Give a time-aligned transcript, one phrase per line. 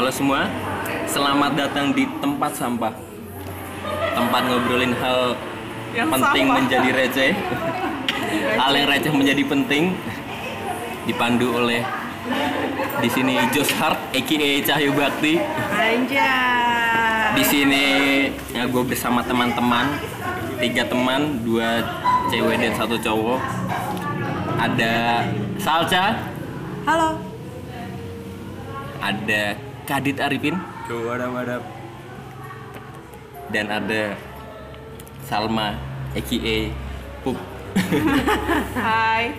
[0.00, 0.48] Halo semua,
[1.04, 2.88] selamat datang di tempat sampah.
[4.16, 5.36] Tempat ngobrolin hal
[5.92, 6.56] Yang penting sampah.
[6.56, 7.32] menjadi receh.
[8.64, 9.92] hal yang receh menjadi penting.
[11.04, 11.84] Dipandu oleh
[13.04, 15.36] di sini Jos Hart, aka Cahyo Bakti.
[15.68, 17.36] Anjay.
[17.36, 17.84] Di sini
[18.56, 20.00] ya gue bersama teman-teman,
[20.64, 21.84] tiga teman, dua
[22.32, 23.40] cewek dan satu cowok.
[24.64, 25.28] Ada
[25.60, 26.24] Salca,
[26.88, 27.20] Halo.
[29.04, 30.54] ada Kadit Arifin,
[30.86, 31.62] Yo, wadap, wadap.
[33.50, 34.14] dan ada
[35.26, 35.74] Salma
[36.14, 36.70] aka
[37.26, 37.34] Pup.
[38.78, 39.34] Hai.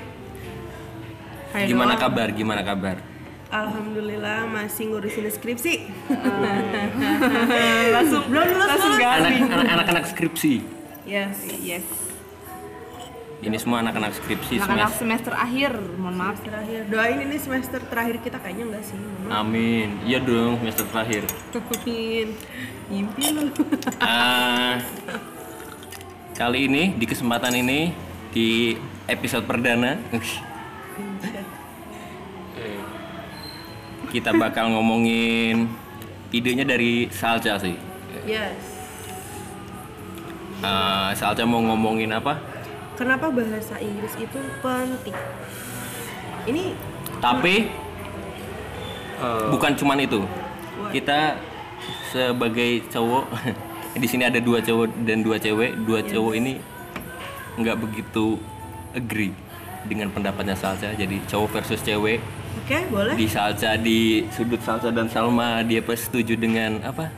[1.55, 2.03] Hai Gimana doang.
[2.03, 2.27] kabar?
[2.35, 2.99] Gimana kabar?
[3.47, 5.87] Alhamdulillah masih ngurusin skripsi.
[7.95, 8.67] langsung belum lulus.
[8.75, 10.67] Anak- anak- Anak-anak skripsi.
[11.07, 11.47] Yes.
[11.63, 11.87] Yes.
[13.41, 15.33] Ini semua anak-anak skripsi Anak-anak semester.
[15.33, 16.37] semester akhir, mohon maaf.
[16.45, 18.93] Terakhir doain ini semester terakhir kita kayaknya enggak sih.
[18.93, 19.39] Mohon maaf.
[19.41, 19.87] Amin.
[20.05, 21.23] Iya dong semester terakhir.
[21.57, 22.27] Amin.
[22.85, 23.43] Mimpi lu.
[23.97, 24.77] Ah,
[26.37, 27.97] kali ini di kesempatan ini
[28.29, 28.77] di
[29.09, 29.97] episode perdana
[34.11, 35.71] kita bakal ngomongin
[36.29, 37.73] idenya dari Salca sih.
[38.27, 38.59] yes.
[40.61, 42.50] Ah, Salca mau ngomongin apa?
[43.01, 45.17] Kenapa bahasa Inggris itu penting?
[46.45, 46.77] Ini
[47.17, 47.55] Tapi
[49.21, 50.19] Eh, bukan cuman itu.
[50.89, 51.37] Kita
[52.09, 53.25] sebagai cowok
[54.01, 55.77] di sini ada dua cowok dan dua cewek.
[55.85, 56.57] Dua cowok ini
[57.61, 58.41] nggak begitu
[58.97, 59.33] agree
[59.85, 60.89] dengan pendapatnya Salca.
[60.97, 62.17] Jadi cowok versus cewek.
[62.65, 63.13] oke boleh.
[63.13, 67.13] Di Salca di sudut Salca dan Salma dia setuju dengan apa?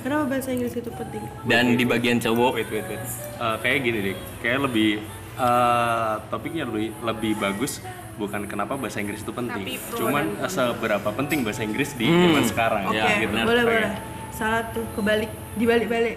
[0.00, 1.22] Kenapa bahasa Inggris itu penting?
[1.44, 3.02] Dan di bagian cowok wait, wait, wait.
[3.36, 4.90] Eh, kayak gini deh, kayak lebih
[5.36, 7.80] eh, topiknya lebih lebih bagus
[8.16, 12.82] bukan kenapa bahasa Inggris itu penting, cuman eh, seberapa penting bahasa Inggris di zaman sekarang
[12.88, 13.44] Oke, Ya, benar.
[13.44, 13.70] boleh Oke.
[13.70, 13.90] boleh.
[14.32, 16.16] Salah tuh kebalik, dibalik-balik.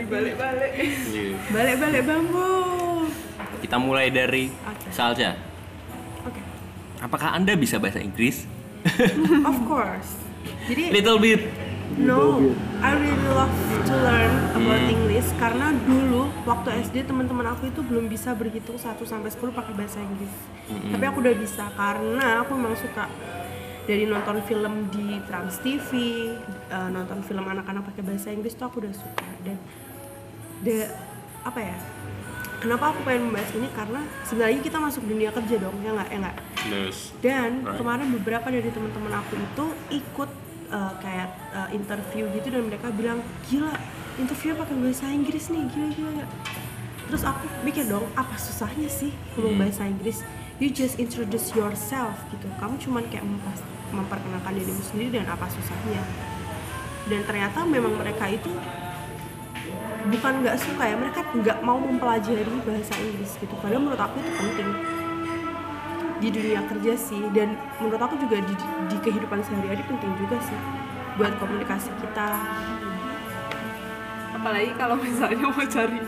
[0.00, 0.72] Balik-balik.
[1.12, 1.36] Iya.
[1.52, 2.48] Balik-balik bambu.
[3.58, 4.88] kita mulai dari Oke.
[4.88, 5.36] Salca.
[6.24, 6.40] Oke.
[6.98, 8.48] Apakah Anda bisa bahasa Inggris?
[9.44, 10.16] Of course.
[10.68, 11.42] Jadi Little bit.
[11.98, 12.38] No,
[12.78, 13.52] I really love
[13.84, 18.98] to learn about English karena dulu waktu SD teman-teman aku itu belum bisa berhitung 1
[19.02, 20.34] sampai 10 pakai bahasa Inggris.
[20.68, 23.10] Tapi aku udah bisa karena aku memang suka
[23.88, 25.90] dari nonton film di Trans TV,
[26.68, 29.56] eh, nonton film anak-anak pakai bahasa Inggris tuh aku udah suka dan
[30.62, 30.86] the
[31.42, 31.76] apa ya?
[32.58, 36.08] Kenapa aku pengen membahas ini karena sebenarnya kita masuk dunia kerja dong, ya nggak?
[36.10, 36.36] Ya nggak?
[36.66, 37.14] Yes.
[37.22, 37.78] Dan Right.
[37.78, 39.66] kemarin beberapa dari teman-teman aku itu
[40.02, 40.30] ikut
[40.70, 43.72] uh, kayak uh, interview gitu dan mereka bilang gila
[44.16, 46.10] interview pakai bahasa Inggris nih gila gila.
[46.22, 46.26] gila."
[47.08, 50.20] Terus aku mikir dong apa susahnya sih ngomong bahasa Inggris?
[50.58, 52.50] You just introduce yourself gitu.
[52.58, 53.64] Kamu cuman kayak mempas-
[53.94, 56.02] memperkenalkan dirimu sendiri dan apa susahnya?
[57.08, 58.52] Dan ternyata memang mereka itu
[60.08, 64.30] bukan nggak suka ya mereka nggak mau mempelajari bahasa Inggris gitu padahal menurut aku itu
[64.40, 64.68] penting
[66.18, 68.54] di dunia kerja sih dan menurut aku juga di,
[68.88, 70.58] di kehidupan sehari-hari penting juga sih
[71.14, 72.28] buat komunikasi kita
[74.30, 75.98] Apalagi kalau misalnya mau cari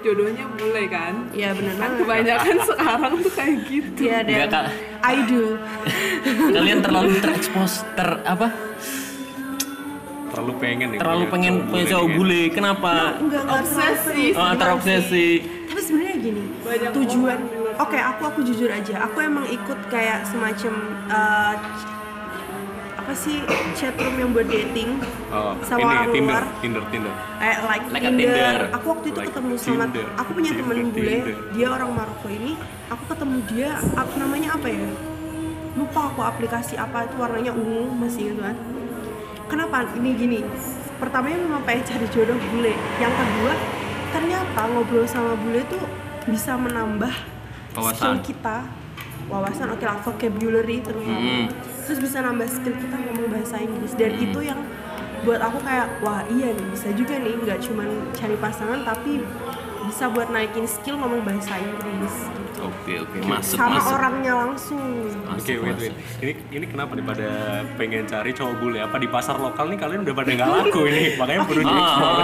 [0.00, 1.28] jodohnya bule kan.
[1.30, 4.00] ya benar Kan banget kebanyakan sekarang tuh kayak gitu.
[4.00, 4.64] ya dan Enggak, Kak.
[5.02, 5.44] I do
[6.50, 8.48] Kalian terlalu terekspos ter apa?
[10.30, 10.98] Terlalu pengen nih.
[10.98, 12.42] Terlalu pengen punya bule cowok nih, bule.
[12.48, 12.92] Kenapa?
[13.18, 14.22] enggak enggak Obsesi.
[14.32, 15.28] Oh, terobsesi.
[15.68, 16.42] tapi sebenarnya gini
[16.90, 17.38] tujuan
[17.80, 20.72] oke aku aku jujur aja aku emang ikut kayak semacam
[21.08, 21.56] uh,
[23.00, 23.42] apa sih
[23.74, 25.02] chatroom yang buat dating?
[25.34, 27.14] Oh, sama ini orang Tinder, luar Tinder, Tinder.
[27.42, 28.22] kayak like, Like Tinder.
[28.22, 28.60] Tinder.
[28.70, 30.06] Aku waktu itu Like ketemu sama Tinder.
[30.14, 31.36] aku punya temen Tinder, bule, Tinder.
[31.50, 32.52] dia orang Maroko ini.
[32.86, 34.88] Aku ketemu dia, apa namanya apa ya?
[35.74, 38.56] Lupa aku aplikasi apa itu warnanya ungu masih gitu kan.
[39.50, 40.38] Kenapa ini gini?
[41.02, 42.78] Pertamanya memang pengen cari jodoh bule.
[43.02, 43.52] Yang kedua,
[44.14, 45.82] ternyata ngobrol sama bule tuh
[46.30, 47.10] bisa menambah
[47.72, 47.94] Wawasan.
[47.94, 48.56] skill kita
[49.26, 51.46] wawasan oke lah vocabulary terutama Mm.
[51.86, 54.58] terus bisa nambah skill kita ngomong bahasa Inggris dan itu yang
[55.20, 59.22] buat aku kayak wah iya nih bisa juga nih nggak cuman cari pasangan tapi
[59.90, 62.62] bisa buat naikin skill ngomong bahasa Inggris gitu.
[62.62, 63.92] Oke oke masuk sama masuk.
[63.92, 64.78] orangnya langsung
[65.30, 65.94] Oke, wait, wait.
[66.20, 67.28] Ini ini kenapa nih pada
[67.74, 68.78] pengen cari cowok bule?
[68.78, 71.02] Apa di pasar lokal nih kalian udah pada nggak laku ini?
[71.20, 72.20] Makanya perlu di explore.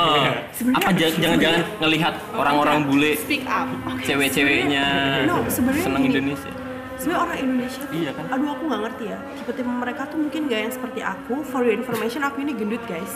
[0.77, 3.67] Apa jan- jangan-jangan ngelihat orang-orang bule Speak up.
[4.01, 4.85] cewek-ceweknya
[5.25, 6.15] No, senang gini.
[6.15, 6.53] Indonesia?
[6.97, 8.25] sebenarnya orang Indonesia tuh, Iya kan?
[8.31, 11.77] aduh aku nggak ngerti ya tipe-tipe mereka tuh mungkin gak yang seperti aku for your
[11.77, 13.13] information aku ini gendut guys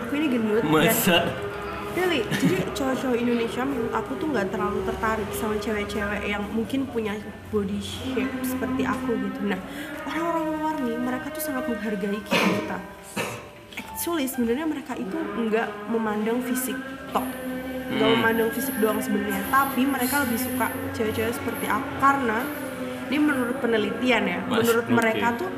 [0.00, 1.16] aku ini gendut dan Masa
[1.94, 7.14] Really, jadi cowok-cowok Indonesia menurut aku tuh nggak terlalu tertarik sama cewek-cewek yang mungkin punya
[7.54, 9.40] body shape seperti aku gitu.
[9.46, 9.62] Nah,
[10.10, 12.46] orang-orang luar nih, mereka tuh sangat menghargai kita.
[12.50, 12.78] kita.
[13.94, 16.74] Actually, sebenarnya mereka itu nggak memandang fisik
[17.14, 17.24] tok,
[17.94, 19.46] nggak memandang fisik doang sebenarnya.
[19.54, 20.66] Tapi mereka lebih suka
[20.98, 22.42] cewek-cewek seperti aku karena
[23.06, 25.50] ini menurut penelitian ya, Mas, menurut mereka tuh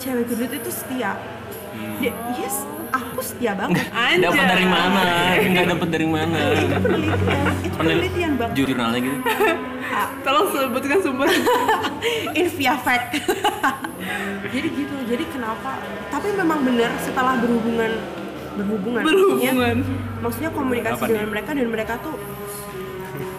[0.00, 1.20] cewek gendut itu setia.
[2.00, 3.84] Dia- yes, aku setia banget.
[4.24, 5.04] Dapat dari mana?
[5.36, 6.38] Enggak dapat dari mana?
[6.52, 9.18] itu penelitian itu penelitian bang Jurnalnya gitu.
[10.24, 11.28] Tolong sebutkan sumber.
[12.40, 13.20] Invia fact
[14.52, 15.80] jadi gitu jadi kenapa
[16.12, 17.88] tapi memang benar setelah berhubungan
[18.52, 19.76] berhubungan maksudnya, Berhubungan.
[20.20, 21.32] maksudnya komunikasi Apa dengan nih?
[21.32, 22.16] mereka dan mereka tuh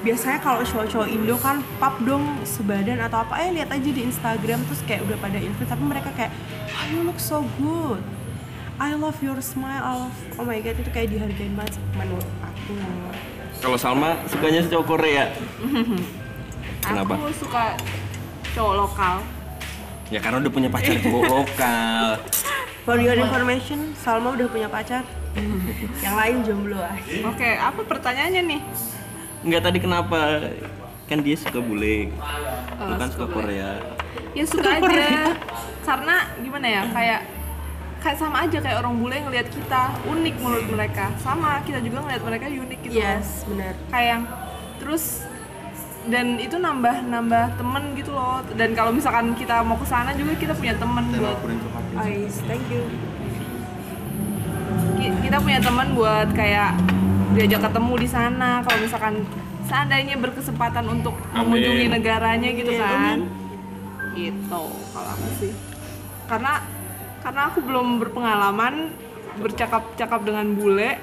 [0.04, 4.60] biasanya kalau cowok-cowok Indo kan pap dong sebadan atau apa eh lihat aja di Instagram
[4.68, 6.32] terus kayak udah pada info tapi mereka kayak
[6.74, 8.02] oh, you look so good
[8.82, 12.74] I love your smile I love oh my god itu kayak dihargain banget menurut aku
[13.64, 15.32] Kalau Salma sukanya cowok Korea.
[16.84, 17.16] Kenapa?
[17.16, 17.80] Aku suka
[18.52, 19.16] cowok lokal.
[20.12, 22.20] Ya karena udah punya pacar cowok lokal.
[22.84, 25.08] For your information, Salma udah punya pacar.
[26.04, 27.00] Yang lain jomblo ah.
[27.32, 28.62] Oke, apa pertanyaannya nih?
[29.48, 30.20] Enggak tadi kenapa?
[31.08, 32.12] Kan dia suka bule.
[32.84, 33.36] Lu kan suka suka.
[33.40, 33.80] Korea.
[34.36, 35.40] Ya suka aja.
[35.88, 36.82] Karena gimana ya?
[36.92, 37.20] Kayak
[38.04, 41.06] kayak sama aja kayak orang bule ngelihat kita unik menurut mereka.
[41.18, 43.00] Sama kita juga ngelihat mereka unik gitu.
[43.00, 43.74] Yes, benar.
[43.88, 44.24] Kayak yang
[44.78, 45.24] terus
[46.04, 50.36] dan itu nambah nambah temen gitu loh dan kalau misalkan kita mau ke sana juga
[50.36, 51.40] kita punya temen buat
[51.96, 52.84] Ais, thank you.
[55.00, 56.76] ki- kita punya teman buat kayak
[57.40, 59.16] diajak ketemu di sana kalau misalkan
[59.64, 61.56] seandainya berkesempatan untuk Amin.
[61.56, 63.20] mengunjungi negaranya gitu Amin, kan amin.
[64.12, 65.54] gitu kalau aku sih
[66.28, 66.54] karena
[67.24, 68.92] karena aku belum berpengalaman
[69.36, 71.00] bercakap-cakap dengan bule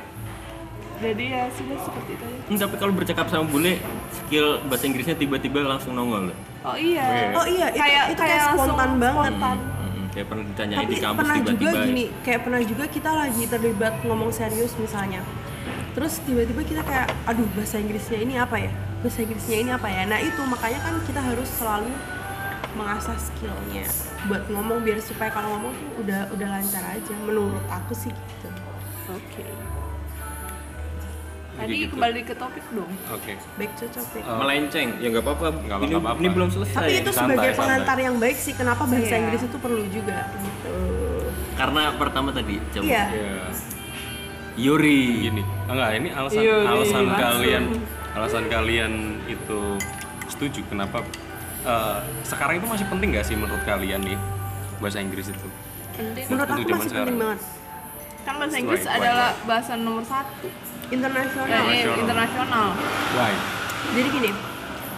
[0.98, 3.78] jadi ya sudah seperti itu aja Hmm, tapi kalau bercakap sama bule,
[4.12, 6.28] skill bahasa Inggrisnya tiba-tiba langsung nongol.
[6.28, 6.36] loh.
[6.62, 9.30] oh iya Oh iya, itu, Kayak- itu kayak kayak langsung spontan banget.
[9.32, 9.56] spontan.
[9.56, 11.80] Hmm, kayak pernah ditanyain Tapi di kampus pernah juga tiba-tiba.
[11.86, 15.22] gini, kayak pernah juga kita lagi terlibat ngomong serius misalnya.
[15.90, 18.70] Terus tiba-tiba kita kayak, aduh bahasa Inggrisnya ini apa ya?
[19.00, 20.02] Bahasa Inggrisnya ini apa ya?
[20.04, 21.90] Nah itu makanya kan kita harus selalu
[22.80, 23.84] mengasah skillnya
[24.24, 27.12] buat ngomong biar supaya kalau ngomong tuh udah udah lancar aja.
[27.20, 28.48] Menurut aku sih gitu.
[29.06, 29.44] oke
[31.50, 31.92] Jadi tadi gitu.
[31.92, 33.32] kembali ke topik dong Oke.
[33.54, 34.24] Baik cocok baik.
[34.24, 34.36] Oh.
[34.38, 35.46] Melenceng, ya nggak apa-apa.
[35.52, 36.18] Nggak Ini, apa-apa.
[36.18, 36.76] ini belum selesai.
[36.78, 37.60] Tapi itu santai, sebagai santai.
[37.60, 39.20] pengantar yang baik sih kenapa bahasa Iya.
[39.20, 40.72] Inggris itu perlu juga gitu.
[41.52, 42.86] Karena pertama tadi, coba.
[42.86, 43.04] Iya.
[43.12, 43.44] Ya.
[44.56, 45.02] Yuri.
[45.22, 45.42] Gini.
[45.66, 47.18] Enggak, ini alasan Iya, alasan langsung.
[47.18, 47.64] kalian
[48.10, 48.92] alasan kalian
[49.26, 49.60] itu
[50.26, 51.04] setuju kenapa
[51.62, 54.18] eh, sekarang itu masih penting gak sih menurut kalian nih
[54.78, 55.48] bahasa Inggris itu?
[55.92, 57.06] penting Menurut aku masih sekarang.
[57.06, 57.40] penting banget.
[58.20, 60.48] kan bahasa Inggris Why, why, adalah bahasa nomor satu
[60.88, 61.64] Internasional.
[61.70, 62.66] ya, Internasional.
[63.12, 63.32] Why?
[63.90, 64.30] Jadi gini,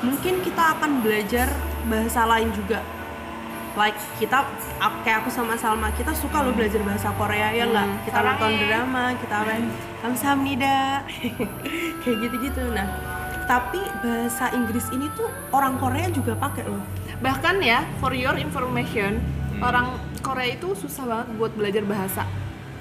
[0.00, 1.46] mungkin kita akan belajar
[1.84, 2.80] bahasa lain juga.
[3.72, 4.44] Like kita
[5.00, 7.86] kayak aku sama Salma, kita suka loh belajar bahasa Korea ya nggak?
[7.86, 8.36] Hmm, Kita sarangnya.
[8.36, 9.52] nonton drama, kita apa?
[10.02, 10.78] Kamsahamnida.
[12.02, 12.62] kayak gitu-gitu.
[12.68, 12.86] Nah,
[13.52, 16.80] tapi bahasa Inggris ini tuh orang Korea juga pakai loh.
[17.20, 19.20] bahkan ya for your information
[19.60, 22.24] orang Korea itu susah banget buat belajar bahasa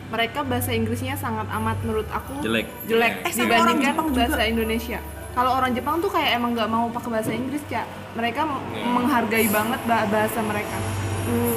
[0.07, 2.71] mereka bahasa Inggrisnya sangat amat menurut aku Jelek.
[2.83, 4.19] jelek Eh, dibandingkan Jepang juga.
[4.25, 4.99] bahasa Indonesia
[5.31, 7.83] kalau orang Jepang tuh kayak emang nggak mau pakai bahasa Inggris ya
[8.13, 8.63] mereka m-
[8.93, 10.79] menghargai banget bah- bahasa mereka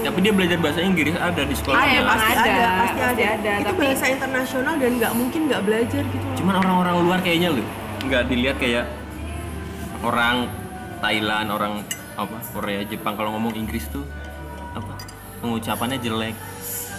[0.00, 1.74] Tapi dia belajar bahasa Inggris ada di sekolah.
[1.74, 3.32] Ah, emang pasti ada, ada, pasti pasti ada.
[3.32, 6.26] ada, Itu tapi- bahasa internasional dan nggak mungkin nggak belajar gitu.
[6.36, 7.66] Cuman orang-orang luar kayaknya loh
[8.04, 8.84] nggak dilihat kayak
[10.04, 10.36] orang
[11.00, 11.72] Thailand, orang
[12.14, 14.04] apa Korea, Jepang kalau ngomong Inggris tuh
[14.70, 14.94] apa
[15.40, 16.36] pengucapannya jelek.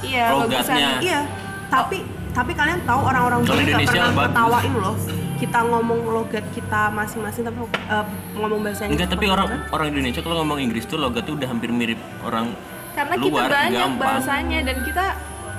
[0.01, 0.59] iya Logatnya.
[0.59, 1.19] bagusan Iya,
[1.67, 1.97] tapi
[2.29, 4.27] tapi kalian tahu orang-orang bule nggak Indonesia pernah bagus.
[4.27, 4.95] ketawain loh.
[5.35, 8.95] Kita ngomong logat kita masing-masing tapi eh, ngomong bahasa Inggris.
[8.97, 9.59] Enggak, tapi orang gitu.
[9.71, 12.45] orang Indonesia kalau ngomong Inggris tuh logatnya udah hampir mirip orang
[12.93, 13.99] karena kita luar, banyak gampang.
[13.99, 15.05] bahasanya dan kita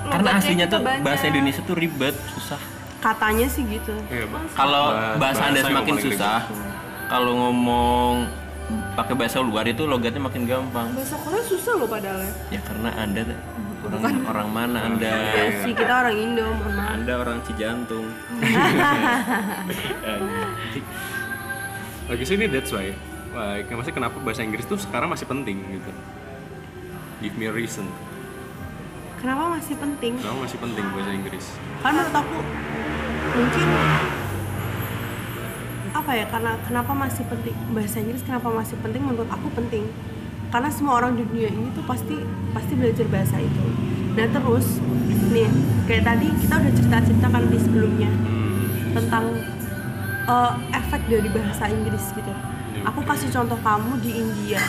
[0.07, 1.03] Karena aslinya kita tuh banyak.
[1.03, 2.59] bahasa Indonesia tuh ribet, susah.
[2.97, 3.93] katanya sih gitu.
[4.07, 4.45] Iya, Bang.
[4.49, 6.37] Kalau Bahasa- bahasa Anda semakin susah,
[7.07, 8.27] kalau ngomong
[8.99, 10.91] pakai bahasa luar itu logatnya makin gampang.
[10.91, 13.23] bahasa Korea susah loh padahal ya Ya karena Anda
[13.87, 15.11] orang orang mana Anda?
[15.31, 16.89] Ya sih kita orang Indo, mohon maaf.
[16.99, 18.05] Anda orang Cijantung.
[22.07, 22.91] Lagi sini that's why.
[23.31, 25.91] Like, maksudnya kenapa bahasa Inggris tuh sekarang masih penting gitu?
[27.21, 27.85] Give me a reason.
[29.21, 30.17] Kenapa masih penting?
[30.19, 31.45] Kenapa masih penting bahasa Inggris?
[31.79, 32.37] Karena menurut aku
[33.27, 33.67] mungkin
[35.97, 39.85] apa ya karena kenapa masih penting bahasa Inggris kenapa masih penting menurut aku penting
[40.53, 42.15] karena semua orang di dunia ini tuh pasti
[42.53, 43.65] pasti belajar bahasa itu
[44.13, 44.79] nah terus
[45.33, 45.49] nih
[45.89, 48.11] kayak tadi kita udah cerita ceritakan di sebelumnya
[48.95, 49.25] tentang
[50.27, 52.33] uh, efek dari bahasa Inggris gitu.
[52.85, 54.61] Aku kasih contoh kamu di India.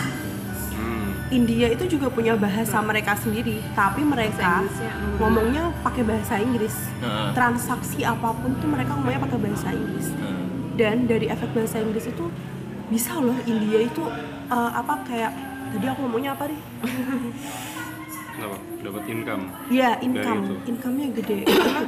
[0.74, 1.12] Hmm.
[1.28, 5.18] India itu juga punya bahasa mereka sendiri, tapi mereka dua.
[5.20, 6.74] ngomongnya pakai bahasa Inggris.
[7.36, 10.08] Transaksi apa pun tuh mereka ngomongnya pakai bahasa Inggris.
[10.78, 12.30] Dan dari efek bahasa Inggris itu
[12.86, 14.06] bisa loh India itu
[14.46, 15.34] uh, apa kayak
[15.74, 16.60] tadi aku ngomongnya apa nih?
[18.86, 19.42] Dapat income.
[19.74, 21.82] Ya Dari income, income-nya gede karena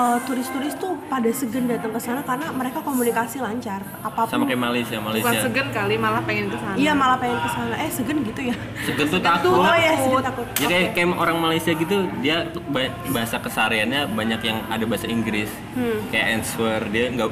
[0.00, 3.86] uh, turis-turis tuh pada segen datang ke sana karena mereka komunikasi lancar.
[4.02, 4.30] Apa pun.
[4.34, 7.50] sama kayak Malaysia bukan Malaysia segan kali malah pengen ke sana Iya malah pengen ke
[7.54, 7.74] sana.
[7.78, 8.56] Eh segen gitu ya?
[8.82, 10.46] Segen tuh takut oh ya segen takut.
[10.58, 12.48] Ya kayak, kayak orang Malaysia gitu, dia
[13.14, 15.50] bahasa kesehariannya banyak yang ada bahasa Inggris.
[15.78, 16.02] Hmm.
[16.10, 17.30] Kayak answer, dia nggak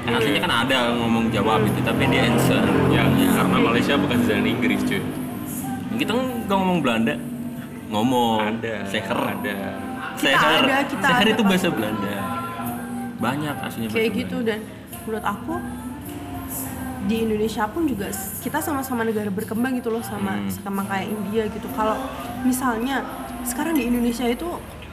[0.00, 2.64] kan aslinya kan ada ngomong jawab itu, tapi dia answer.
[2.88, 5.02] Ya, karena Malaysia bukan jalan Inggris cuy.
[5.96, 7.14] Kita nggak ngomong Belanda,
[7.88, 8.74] ngomong Ada.
[8.88, 9.56] seher, Ada.
[10.16, 12.14] Kita seher, ada, kita seher ada, itu bahasa Belanda.
[13.16, 14.58] Banyak aslinya bahasa Kayak gitu dan
[15.04, 15.54] menurut aku
[17.00, 18.08] di Indonesia pun juga
[18.40, 20.48] kita sama-sama negara berkembang gitu loh sama Hmm.
[20.52, 21.68] sama kayak India gitu.
[21.72, 21.96] Kalau
[22.44, 23.04] misalnya
[23.42, 24.48] sekarang di Indonesia itu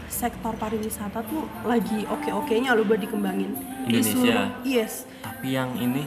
[0.08, 3.52] sektor pariwisata tuh lagi oke-okenya loh buat dikembangin.
[3.84, 4.12] Di Indonesia?
[4.14, 4.94] seluruh- yes.
[5.20, 6.04] Tapi yang ini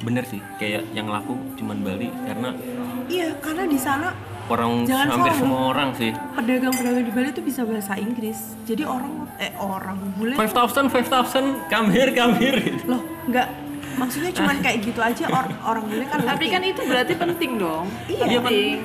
[0.00, 2.54] bener sih, kayak yang laku cuman Bali karena
[3.06, 4.14] Iya, karena di sana
[4.46, 5.40] orang Jangan hampir salah.
[5.40, 6.10] semua orang sih.
[6.32, 8.38] pedagang-pedagang di Bali tuh bisa bahasa Inggris.
[8.64, 12.60] Jadi orang eh orang bule 5000, 5000, come here, come here.
[12.84, 13.46] loh nggak
[13.92, 17.86] maksudnya cuman kayak gitu aja or- orang bule kan tapi kan itu berarti penting dong
[18.06, 18.76] Iya, penting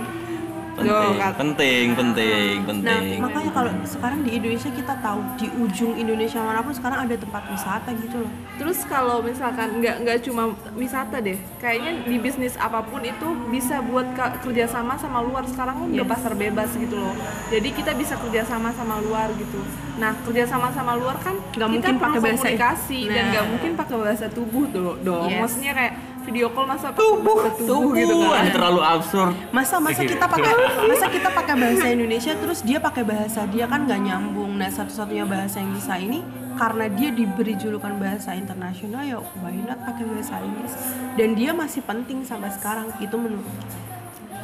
[0.75, 1.31] Penting, Kak.
[1.35, 3.17] penting, penting, Nah, penting.
[3.17, 7.43] makanya kalau sekarang di Indonesia kita tahu di ujung Indonesia mana pun sekarang ada tempat
[7.47, 8.31] wisata gitu loh.
[8.55, 13.79] Terus kalau misalkan nggak nggak cuma wisata deh, kayaknya di bisnis apa pun itu bisa
[13.81, 14.03] buat
[14.41, 15.43] kerjasama sama luar.
[15.45, 16.11] Sekarang kan udah Yes.
[16.11, 17.15] pasar bebas gitu loh.
[17.47, 19.63] Jadi kita bisa kerjasama sama luar gitu.
[19.95, 23.31] Nah kerjasama sama luar kan Nggak kita mungkin pakai bahasa- komunikasi dan Nah.
[23.31, 25.29] nggak mungkin pakai bahasa tubuh tuh dong.
[25.29, 25.39] Yes.
[25.39, 25.93] Maksudnya kayak
[26.25, 28.49] video call masa bahasa tubuh, gitu kan?
[28.49, 29.33] terlalu absurd.
[29.53, 30.51] Masa masa kita pakai
[30.89, 34.57] masa kita pakai bahasa Indonesia terus dia pakai bahasa dia kan nggak nyambung.
[34.57, 39.79] Nah satu-satunya bahasa yang bisa ini karena dia diberi julukan bahasa internasional ya why not
[39.83, 40.73] pakai bahasa Inggris
[41.19, 43.43] dan dia masih penting sampai sekarang itu menurut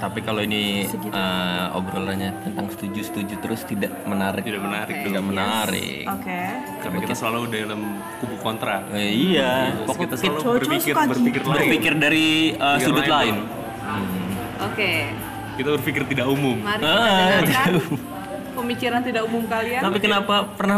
[0.02, 1.14] Tapi kalau ini Segitu.
[1.14, 4.42] eh, obrolannya tentang setuju-setuju terus tidak menarik.
[4.42, 5.30] Tidak menarik Oke, Tidak yes.
[5.30, 6.04] menarik.
[6.10, 6.42] Oke.
[6.82, 7.82] Karena kita selalu dalam
[8.18, 8.82] kubu kontra.
[8.92, 11.48] Eh, iya, Terus pokoknya kita selalu Cowok-cowok berpikir suka berpikir gitu.
[11.48, 11.60] lain.
[11.62, 13.14] berpikir dari Pikir sudut lain.
[13.14, 13.36] lain.
[14.62, 14.92] Oke,
[15.52, 16.58] Kita berpikir tidak umum.
[16.58, 17.70] mari kita Ah,
[18.52, 19.82] pemikiran tidak umum kalian.
[19.82, 20.78] Tapi kenapa pernah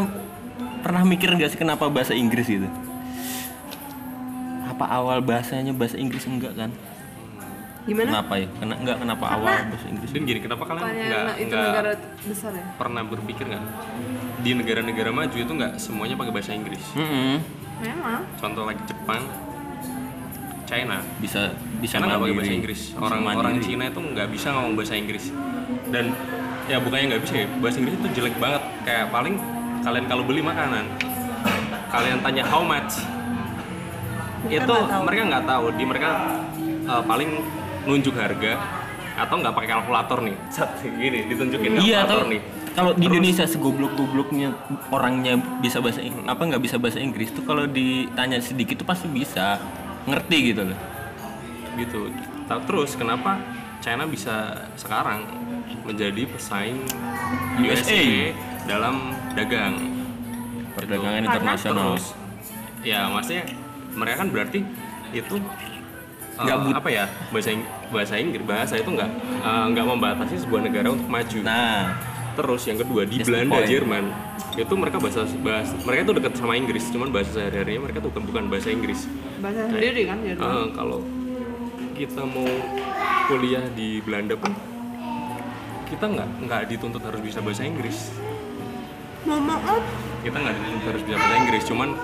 [0.79, 2.67] pernah mikir nggak sih kenapa bahasa Inggris gitu?
[4.65, 6.71] Apa awal bahasanya bahasa Inggris enggak kan?
[7.83, 8.09] Gimana?
[8.15, 8.47] Kenapa ya?
[8.53, 10.09] Kena, enggak kenapa awal bahasa Inggris?
[10.09, 11.91] Dan gini, kenapa kalian Bukannya nggak itu negara
[12.23, 12.65] besar ya?
[12.75, 13.63] pernah berpikir nggak
[14.39, 16.83] di negara-negara maju itu nggak semuanya pakai bahasa Inggris?
[16.95, 17.35] Mm-mm.
[17.79, 18.21] Memang.
[18.39, 19.23] Contoh lagi Jepang,
[20.63, 22.81] China, Bisa bisa China nggak pakai bahasa Inggris.
[22.87, 23.65] Bisa Orang orang mandiri.
[23.67, 25.25] Cina itu nggak bisa ngomong bahasa Inggris.
[25.91, 26.05] Dan
[26.65, 28.63] ya bukannya nggak bisa ya, bahasa Inggris itu jelek banget.
[28.83, 29.35] Kayak paling
[29.83, 30.85] kalian kalau beli makanan,
[31.91, 33.03] kalian tanya how much,
[34.43, 35.01] Mereka itu tahu.
[35.03, 35.65] mereka nggak tahu.
[35.75, 36.09] Di mereka
[36.87, 37.29] uh, paling
[37.83, 38.59] nunjuk harga
[39.13, 40.35] atau nggak pakai kalkulator nih.
[40.49, 42.41] Satu gini ditunjukin Iya, kalkulator kalau nih.
[42.73, 44.49] kalau di Indonesia segoblok-gobloknya
[44.89, 49.05] orangnya bisa bahasa Ing- apa nggak bisa bahasa Inggris tuh kalau ditanya sedikit tuh pasti
[49.07, 49.61] bisa
[50.03, 50.79] ngerti gitu loh.
[51.73, 52.05] gitu.
[52.45, 53.41] Terus kenapa
[53.79, 54.33] China bisa
[54.75, 55.25] sekarang
[55.81, 56.85] menjadi pesaing
[57.59, 57.73] USA.
[57.91, 58.03] USA
[58.63, 58.95] dalam
[59.33, 59.75] dagang
[60.73, 61.29] Perdagangan Gitu.
[61.29, 61.89] internasional.
[61.93, 62.07] Terus
[62.81, 63.45] ya maksudnya
[63.93, 64.59] mereka kan berarti
[65.11, 65.35] itu
[66.33, 69.09] Nggak but- apa ya bahasa Ing- bahasa Inggris bahasa itu nggak
[69.41, 71.39] uh, nggak membatasi sebuah negara untuk maju.
[71.45, 71.93] Nah,
[72.33, 73.69] Terus yang kedua di That's Belanda, point.
[73.69, 74.03] Jerman
[74.57, 78.23] itu mereka bahasa bahasa mereka itu dekat sama Inggris, cuman bahasa sehari-harinya mereka tuh bukan
[78.25, 79.05] bukan bahasa Inggris.
[79.37, 80.41] Bahasa sendiri kan jadi.
[80.41, 81.05] Eh, kalau
[81.93, 82.49] kita mau
[83.29, 84.49] kuliah di Belanda pun
[85.85, 88.09] kita nggak nggak dituntut harus bisa bahasa Inggris
[89.29, 89.77] Mau maaf
[90.25, 91.89] kita nggak dituntut harus bisa bahasa Inggris cuman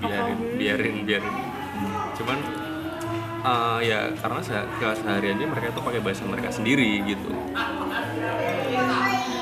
[0.00, 1.34] biarin biarin biarin
[2.20, 2.38] cuman
[3.40, 7.32] eh, ya karena se kesehariannya mereka tuh pakai bahasa mereka sendiri gitu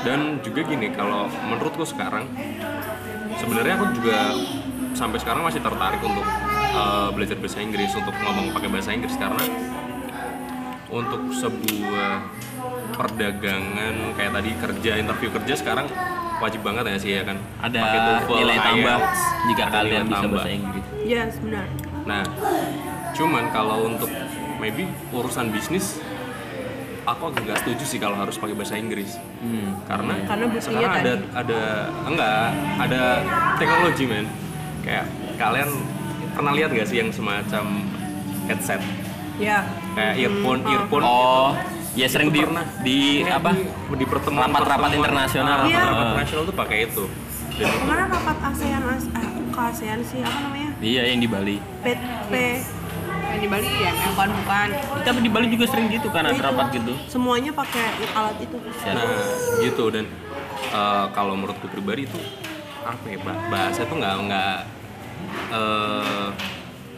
[0.07, 2.23] dan juga gini kalau menurutku sekarang
[3.35, 4.31] sebenarnya aku juga
[4.95, 6.25] sampai sekarang masih tertarik untuk
[6.75, 9.43] uh, belajar bahasa Inggris untuk ngomong pakai bahasa Inggris karena
[10.89, 12.11] untuk sebuah
[12.97, 15.85] perdagangan kayak tadi kerja interview kerja sekarang
[16.39, 17.79] wajib banget ya sih ya kan ada
[18.23, 19.21] TOEFL, nilai tambah IELTS,
[19.51, 20.31] jika kalian bisa tambah.
[20.39, 20.83] bahasa Inggris.
[21.05, 21.67] yes benar
[22.09, 22.25] Nah,
[23.13, 24.09] cuman kalau untuk
[24.57, 26.01] maybe urusan bisnis,
[27.05, 29.77] aku agak nggak setuju sih kalau harus pakai bahasa Inggris Hmm.
[29.83, 31.25] karena Karena sekarang ada tadi.
[31.33, 31.61] ada
[32.03, 32.45] enggak
[32.77, 33.01] ada
[33.55, 34.25] teknologi men
[34.81, 35.69] kayak kalian
[36.31, 37.65] pernah lihat gak sih yang semacam
[38.45, 38.77] headset
[39.37, 41.49] ya kayak earphone earphone Oh,
[41.93, 42.65] ya sering di pernah.
[42.79, 43.51] di Kayak apa?
[43.53, 43.63] di,
[43.95, 45.57] di pertemuan Rapat-rapat internasional.
[45.65, 45.79] Iya.
[45.79, 47.03] rapat internasional tuh pakai itu
[47.55, 49.09] dan kemarin rapat ASEAN As-
[49.59, 51.57] bukan ASEAN sih apa namanya Iya, yang di Bali.
[51.83, 52.33] PT
[53.29, 54.69] yang di Bali ya memang bukan bukan
[55.03, 56.95] Tapi di Bali juga sering gitu kan ada rapat gitu.
[57.05, 58.93] semuanya pakai alat itu Ya.
[58.95, 59.19] nah
[59.59, 60.07] gitu dan
[60.65, 62.19] eh, kalau menurutku pribadi itu
[62.81, 64.55] apa ya bah- bahasa itu nggak nggak
[65.51, 66.27] eh,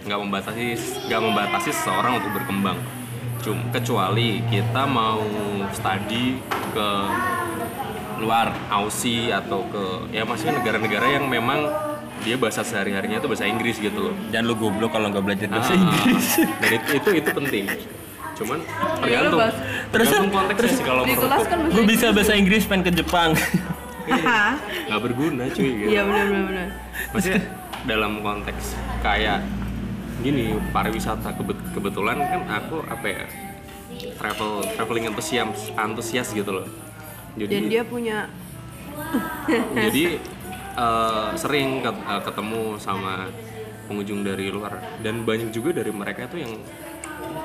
[0.03, 0.65] nggak membatasi
[1.09, 2.77] nggak membatasi seseorang untuk berkembang
[3.41, 5.17] Cum, kecuali kita mau
[5.73, 6.37] study
[6.71, 6.89] ke
[8.21, 11.65] luar Aussie atau ke ya maksudnya negara-negara yang memang
[12.21, 14.15] dia bahasa sehari-harinya itu bahasa Inggris gitu loh.
[14.27, 16.27] Dan lu goblok kalau nggak belajar bahasa Ah, Inggris.
[16.61, 17.65] dan itu, itu itu penting.
[18.33, 18.59] Cuman
[18.99, 19.39] tergantung.
[19.39, 19.59] Terus-
[19.91, 23.31] tergantung konteksnya sih kalau di kelas menurutku kan Gue bisa bahasa Inggris pengen ke Jepang.
[24.01, 24.57] Haha.
[24.87, 25.87] nggak berguna cuy gitu.
[25.87, 26.67] iya benar benar benar.
[27.11, 27.41] Maksudnya
[27.83, 28.65] dalam konteks
[28.99, 29.39] kayak
[30.19, 33.23] gini pariwisata kebet- kebetulan kan aku apa ya
[34.15, 36.67] travel traveling antusias antusias gitu loh.
[37.33, 38.17] Jadi dan dia punya
[39.71, 40.19] jadi
[40.75, 43.27] eh, sering eh, ketemu sama
[43.91, 44.79] pengunjung dari luar.
[45.03, 46.53] Dan banyak juga dari mereka itu yang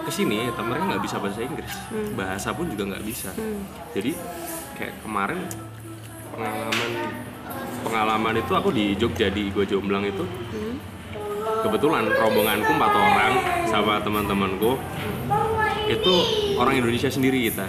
[0.07, 1.73] ke sini tapi mereka nggak bisa bahasa Inggris.
[2.15, 3.31] Bahasa pun juga nggak bisa.
[3.93, 4.15] Jadi
[4.79, 5.41] kayak kemarin
[6.31, 6.91] pengalaman
[7.83, 10.25] pengalaman itu aku di Jogja di Gua Jomblang itu
[11.63, 13.33] kebetulan rombonganku empat orang
[13.67, 14.79] sama teman-temanku
[15.87, 16.15] itu
[16.59, 17.67] orang Indonesia sendiri kita.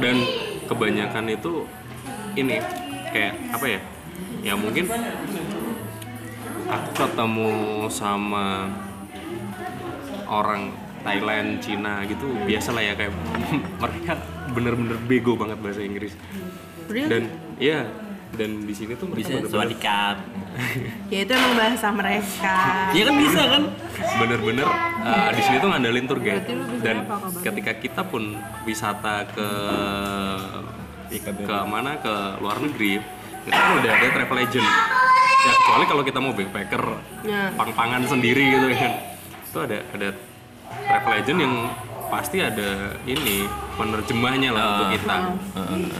[0.00, 0.16] Dan
[0.64, 1.68] kebanyakan itu
[2.38, 2.62] ini
[3.10, 3.80] kayak apa ya
[4.40, 4.84] ya mungkin
[6.66, 7.50] aku ketemu
[7.90, 8.70] sama
[10.30, 13.12] orang Thailand, Cina gitu biasa lah ya kayak
[13.82, 14.12] mereka
[14.52, 16.12] bener-bener bego banget bahasa Inggris
[16.90, 17.06] Really?
[17.06, 17.22] dan
[17.56, 17.86] iya
[18.30, 20.16] dan di sini tuh mereka Bisa swadikap.
[21.12, 22.56] ya itu emang bahasa mereka
[22.90, 23.62] Iya kan bisa kan?
[24.18, 24.66] bener-bener
[25.02, 26.46] uh, di sini tuh ngandalin tour guide
[26.80, 27.06] dan
[27.42, 29.48] ketika kita pun wisata ke
[31.12, 31.30] ke
[31.64, 31.96] mana?
[31.96, 33.02] Ke luar negeri.
[33.40, 34.68] Kita kan udah ada travel agent.
[35.40, 36.84] Ya kecuali kalau kita mau backpacker
[37.22, 37.48] Ya.
[37.50, 38.92] pang-pangan sendiri gitu kan
[39.42, 40.08] itu ada ada
[40.84, 41.54] travel agent yang
[42.06, 42.68] pasti ada
[43.02, 45.16] ini penerjemahnya lah untuk kita.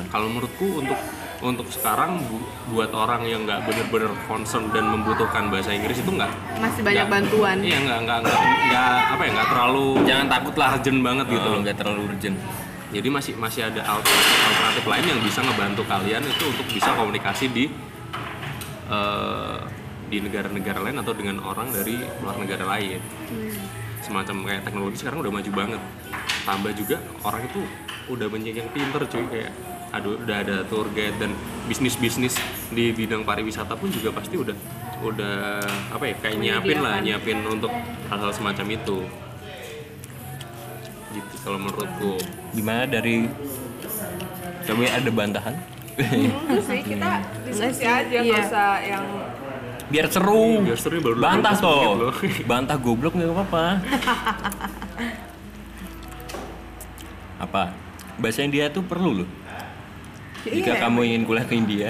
[0.06, 0.98] Kalau menurutku untuk
[1.40, 6.28] untuk sekarang bu- buat orang yang nggak bener-bener concern dan membutuhkan bahasa Inggris itu nggak
[6.60, 7.56] masih banyak nggak- bantuan.
[7.58, 10.68] Iya nggak nggak nggak nggak apa ya nggak terlalu Jangan takut lah.
[10.76, 11.58] urgent banget gitu loh.
[11.64, 12.36] nggak terlalu urgent.
[12.90, 17.46] Jadi masih masih ada alternatif, alternatif lain yang bisa ngebantu kalian itu untuk bisa komunikasi
[17.54, 17.64] di
[18.90, 19.58] eh,
[20.10, 22.98] di negara-negara lain atau dengan orang dari luar negara lain.
[24.02, 25.82] Semacam kayak teknologi sekarang udah maju banget.
[26.42, 27.62] Tambah juga orang itu
[28.10, 29.54] udah banyak yang pinter cuy kayak
[29.90, 31.34] aduh udah ada tour guide dan
[31.66, 32.38] bisnis-bisnis
[32.70, 34.54] di bidang pariwisata pun juga pasti udah
[35.02, 37.74] udah apa ya kayak nyiapin lah nyiapin untuk
[38.06, 39.02] hal-hal semacam itu
[41.10, 42.14] gitu kalau menurutku
[42.54, 43.26] Gimana dari
[44.66, 45.54] coba ada bantahan?
[45.98, 47.10] Enggak sih kita
[47.44, 48.40] diskusi aja nggak iya.
[48.46, 49.04] usah yang
[49.90, 50.62] Biar seru.
[50.62, 52.14] Biar seru, baru Bantah 15 menit loh.
[52.14, 52.30] toh.
[52.50, 53.64] Bantah goblok nggak apa-apa.
[57.44, 57.62] apa?
[58.22, 59.28] Bahasa India tuh perlu loh.
[60.46, 60.80] Jika Iya.
[60.86, 61.88] kamu ingin kuliah ke India.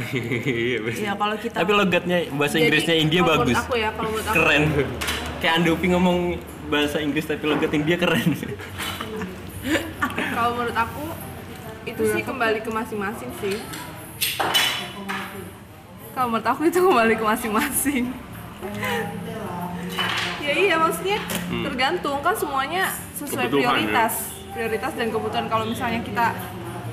[0.00, 0.96] Iya, bener.
[0.96, 3.60] ya kalau kita Tapi logatnya bahasa Jadi, Inggrisnya India bagus.
[3.60, 4.62] aku ya kalau menurut aku Keren.
[5.44, 6.18] Kayak Andovi ngomong
[6.70, 8.30] bahasa Inggris tapi logat India keren.
[10.38, 11.04] kalau menurut aku
[11.84, 13.58] itu sih kembali ke masing-masing sih.
[16.14, 18.04] Kalau menurut aku itu kembali ke masing-masing.
[20.40, 21.18] Ya iya maksudnya
[21.50, 22.22] tergantung.
[22.22, 23.68] Kan semuanya sesuai Kebutuhan, ya.
[23.74, 24.14] prioritas.
[24.54, 25.46] Prioritas dan kebutuhan.
[25.50, 26.26] Kalau misalnya kita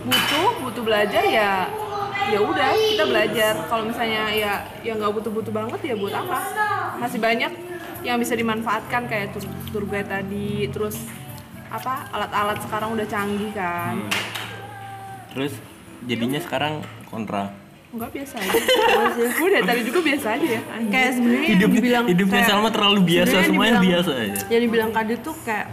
[0.07, 1.67] butuh butuh belajar ya
[2.27, 3.53] ya udah kita belajar.
[3.69, 6.39] Kalau misalnya ya yang nggak butuh-butuh banget ya buat apa?
[6.99, 7.51] Masih banyak
[8.07, 10.95] yang bisa dimanfaatkan kayak tur, tour guide tadi terus
[11.67, 13.99] apa alat-alat sekarang udah canggih kan
[15.29, 15.53] Terus
[16.01, 17.51] jadinya sekarang kontra.
[17.87, 18.57] Enggak biasa aja.
[19.31, 20.61] Gue dari tadi juga biasa aja ya.
[20.87, 24.39] kayak sebenarnya yang Hidup dibilang hidupnya kayak- Salma terlalu biasa, semuanya dibilang- biasa aja.
[24.47, 25.67] yang dibilang Kadit tuh kayak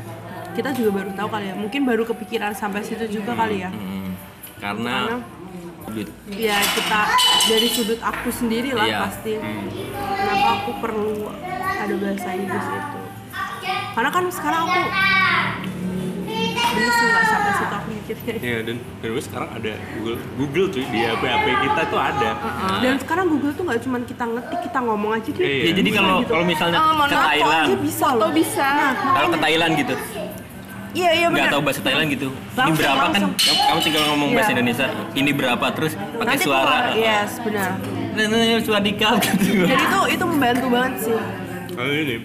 [0.52, 4.14] kita juga baru tahu kali ya mungkin baru kepikiran sampai situ juga kali ya Hmm,
[4.56, 5.18] karena
[5.86, 6.06] duit.
[6.30, 7.00] ya kita
[7.48, 8.98] dari sudut aku sendiri lah Iya.
[9.02, 11.14] pasti kenapa aku perlu
[11.84, 13.00] ada bahasa Inggris itu.
[13.94, 14.80] Karena kan sekarang aku
[16.74, 20.66] ini sih nggak sampai situ aku mikirnya Iya dan dan gue sekarang ada Google Google
[20.68, 22.30] cuy di HP HP kita tuh ada.
[22.80, 25.62] dan sekarang Google tuh nggak cuma kita ngetik kita ngomong aja dia Iya.
[25.62, 26.32] Ya, jadi kalau gitu.
[26.32, 28.30] kalau misalnya Oh, mohon ke Thailand, aja bisa loh.
[28.32, 28.66] bisa.
[28.66, 29.94] nah, kalau ke Thailand gitu,
[30.94, 31.50] Iya, iya, nggak benar.
[31.52, 32.28] tahu bahasa Thailand gitu.
[32.30, 33.32] Ini Langsung, berapa langsung.
[33.34, 34.54] kan kamu tinggal ngomong bahasa Iya.
[34.54, 34.86] Indonesia.
[35.12, 35.66] Ini berapa?
[35.74, 36.62] Terus pakai Nanti suara.
[36.62, 37.70] keluar, yes benar.
[38.14, 41.18] Nah, nah, nah, suadikap gitu jadi itu itu membantu banget sih
[41.74, 42.16] Oh, ini.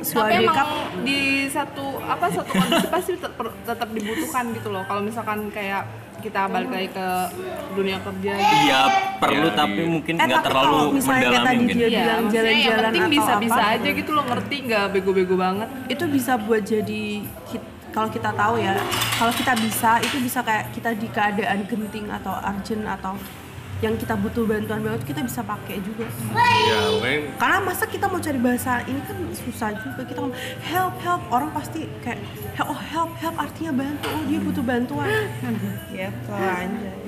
[0.00, 0.68] Tapi emang
[1.02, 4.82] di satu apa satu kondisi pasti tetap, tetap dibutuhkan gitu loh.
[4.82, 5.84] Kalau misalkan kayak
[6.18, 7.06] kita balik lagi ke
[7.72, 8.54] dunia kerja gitu.
[8.60, 8.80] iya
[9.16, 11.76] perlu Ya, tapi di- mungkin Eh, nggak tapi terlalu mendalami tadi mungkin.
[11.76, 13.72] dia- Iya, bilang maksudnya yang jalan-jalan penting atau bisa-bisa apa.
[13.72, 14.10] aja gitu.
[14.10, 14.84] loh ngerti nggak?
[14.90, 15.68] Bego-bego banget.
[15.86, 17.02] Itu bisa buat jadi
[17.88, 18.74] kalau kita tahu ya
[19.14, 23.12] kalau kita bisa itu bisa kayak kita di keadaan genting atau urgent atau
[23.78, 26.02] yang kita butuh bantuan banget kita bisa pakai juga.
[26.34, 30.02] Ya pokoknya karena masa kita mau cari bahasa ini kan susah juga.
[30.02, 30.34] Kita ngomong
[30.66, 31.22] help help.
[31.30, 32.18] Orang pasti kayak
[32.58, 33.36] "Help, oh help help.
[33.38, 34.06] Artinya bantu.
[34.10, 35.06] Oh dia butuh bantuan.
[35.94, 36.98] Gitu anjay.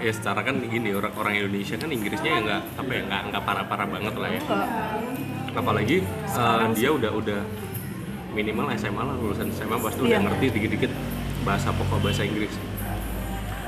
[0.00, 3.42] Ya secara kan gini orang orang Indonesia kan Inggrisnya ya nggak apa ya nggak nggak
[3.44, 4.40] parah-parah banget lah ya.
[5.52, 7.40] Apalagi eh, dia udah udah
[8.32, 10.24] minimal SMA lah lulusan SMA pasti udah Iya.
[10.24, 10.92] ngerti dikit-dikit
[11.44, 12.56] bahasa pokok bahasa Inggris.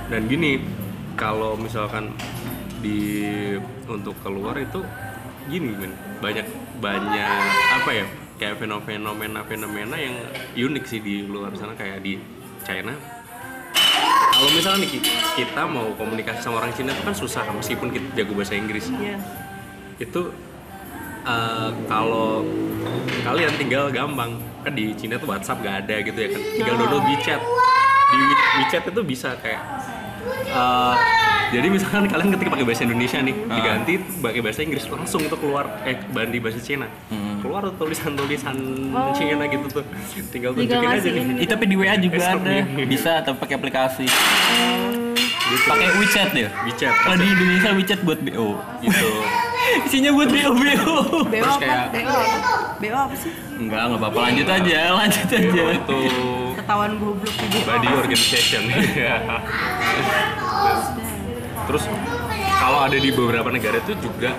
[0.08, 0.64] Dan gini
[1.14, 2.10] kalau misalkan
[2.78, 3.24] di
[3.86, 4.82] untuk keluar itu
[5.46, 6.44] gini men banyak
[6.80, 7.40] banyak
[7.72, 10.16] apa ya kayak fenomena fenomena yang
[10.52, 12.18] unik sih di luar sana kayak di
[12.64, 12.92] China.
[14.34, 15.06] Kalau misalnya nih ki-
[15.38, 18.90] kita mau komunikasi sama orang Cina itu kan susah meskipun kita jago bahasa Inggris.
[18.90, 19.16] Iya.
[19.94, 20.26] itu
[21.22, 22.42] eh, kalau
[23.22, 24.34] kalian tinggal gampang
[24.66, 26.42] kan di Cina tuh WhatsApp gak ada gitu ya kan.
[26.58, 27.40] Tinggal download WeChat.
[28.10, 29.62] Di We- WeChat itu bisa kayak
[30.26, 30.94] eh,
[31.50, 35.64] jadi misalkan kalian ketika pakai bahasa Indonesia nih diganti pakai bahasa Inggris langsung itu keluar
[35.82, 36.86] eh ganti bahasa Cina.
[37.38, 38.56] Keluar tuh tulisan-tulisan
[39.12, 39.84] Cina gitu tuh.
[40.28, 41.24] Tinggal tunjukin aja nih.
[41.38, 42.50] Ih, tapi di WA juga Esok ada.
[42.50, 42.86] nih.
[42.86, 44.06] bisa tapi pakai aplikasi.
[45.44, 45.68] Gitu.
[45.68, 46.94] pakai WeChat ya WeChat.
[46.96, 48.48] Kalau di Indonesia WeChat buat BO
[48.80, 49.08] gitu.
[49.86, 51.60] Isinya buat BO BO BO Terus apa?
[51.60, 52.48] kayak- BO apa?
[52.74, 53.30] BO apa sih?
[53.54, 54.18] enggak nggak apa-apa.
[54.24, 55.62] Lanjut aja lanjut aja.
[55.70, 56.00] itu
[56.64, 57.60] Ketahuan goblok di BO.
[57.68, 58.62] body organization
[61.68, 61.84] terus
[62.56, 64.32] kalau ada di beberapa negara itu juga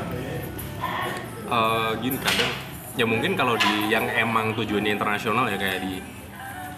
[1.46, 2.52] eh, gini kadang
[2.96, 6.02] ya mungkin kalau di yang emang tujuannya internasional ya kayak di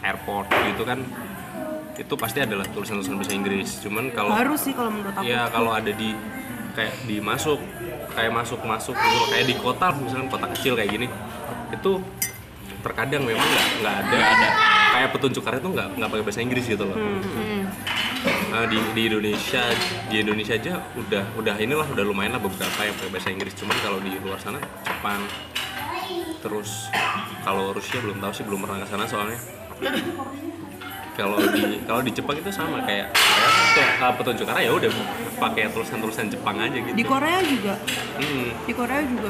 [0.03, 0.99] airport gitu kan
[1.97, 5.25] itu pasti adalah tulisan-tulisan bahasa Inggris cuman kalau Harus sih kalau menurut aku.
[5.25, 6.13] ya kalau ada di
[6.77, 7.57] kayak di masuk
[8.13, 11.07] kayak masuk masuk gitu kayak di kota misalkan kota kecil kayak gini
[11.73, 11.91] itu
[12.83, 14.49] terkadang memang nggak nggak ada, ada.
[14.87, 16.97] Kayak petunjuk arah itu nggak nggak pakai bahasa Inggris gitu loh.
[18.47, 19.63] Nah, di, di Indonesia
[20.09, 23.53] di Indonesia aja udah udah inilah udah lumayan lah beberapa yang pakai bahasa Inggris.
[23.53, 25.21] Cuman kalau di luar sana Jepang.
[26.37, 26.89] Terus
[27.43, 29.39] kalau Rusia belum tahu sih belum pernah ke sana soalnya.
[31.17, 34.91] Kalau di kalau di Jepang itu sama kayak kayak tuh, uh, petunjuk arah ya udah
[35.41, 36.93] pakai tulisan-tulisan Jepang aja gitu.
[36.93, 37.73] Di Korea juga.
[38.21, 38.47] Hmm.
[38.65, 39.29] Di Korea juga.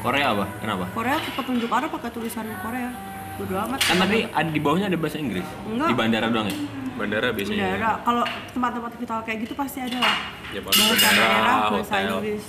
[0.00, 2.90] Korea apa kenapa Korea petunjuk arah pakai tulisan Korea.
[3.36, 3.80] Bodo amat.
[3.80, 5.88] kan tapi ada di bawahnya ada bahasa Inggris Enggak.
[5.88, 6.56] di bandara doang ya
[6.94, 7.90] bandara biasanya ada.
[8.02, 10.16] Kalau tempat-tempat kita kayak gitu pasti ada lah.
[10.50, 12.44] ya Bahasa bandara daerah, bahasa hotel Inggris.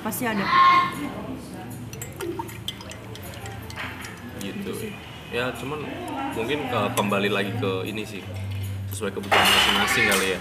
[0.00, 0.44] Pasti ada.
[4.36, 4.72] gitu
[5.30, 5.78] ya cuman
[6.32, 8.20] mungkin ke, kembali lagi ke ini sih
[8.90, 10.40] sesuai kebutuhan masing-masing kali ya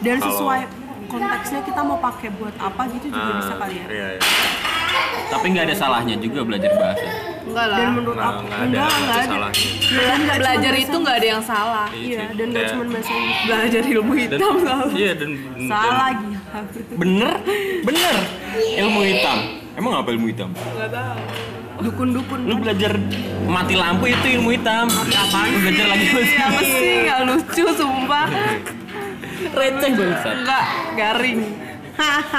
[0.00, 0.60] Dan Kalau- sesuai
[1.06, 3.86] konteksnya kita mau pakai buat apa gitu juga Ah, bisa kali ya.
[3.86, 4.22] iya, iya.
[5.30, 7.06] Tapi nggak ada salahnya juga belajar bahasa.
[7.40, 7.78] Enggak lah.
[7.80, 9.30] Dan menurut Nah, aku nggak ada, enggak, nggak enggak ada.
[9.30, 9.68] salahnya.
[9.90, 11.88] Dan belajar itu nggak ada yang salah.
[11.90, 12.36] Iya, sih.
[12.36, 13.38] dan nggak Kayak- cuma bahasa Inggris.
[13.42, 14.88] belajar ilmu dan, hitam salah.
[14.92, 15.30] iya dan
[15.66, 16.60] Salah gila.
[16.96, 17.32] bener
[17.82, 18.14] bener.
[18.76, 19.38] Ilmu hitam.
[19.72, 20.50] Emang apa ilmu hitam?
[20.52, 21.20] Nggak tahu.
[21.80, 22.38] Dukun-dukun.
[22.44, 22.92] lu belajar
[23.48, 24.84] mati lampu itu ilmu hitam.
[24.86, 26.92] Mati apaan lu belajar lagi apa sih?
[27.02, 28.26] Nggak lucu sumpah.
[29.50, 30.64] Receh bangsat nggak
[30.94, 31.40] garing.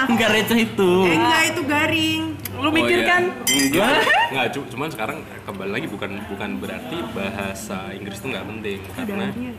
[0.07, 0.91] Enggak receh itu.
[1.03, 2.23] Eh, enggak itu garing.
[2.61, 3.07] Lu mikir Oh, iya.
[3.07, 3.95] kan enggak
[4.31, 9.27] nggak cu- cuman sekarang kembali lagi bukan bukan berarti bahasa Inggris itu nggak penting karena
[9.31, 9.53] Iya.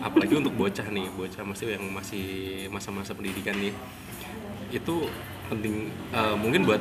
[0.00, 2.24] apalagi untuk bocah nih bocah masih yang masih
[2.68, 3.76] masa-masa pendidikan nih
[4.70, 4.94] itu
[5.46, 5.74] penting
[6.10, 6.80] eh, mungkin buat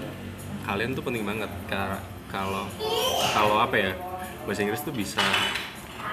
[0.63, 2.63] kalian tuh penting banget Ka- kalau
[3.29, 3.91] kalau apa ya
[4.45, 5.19] bahasa Inggris tuh bisa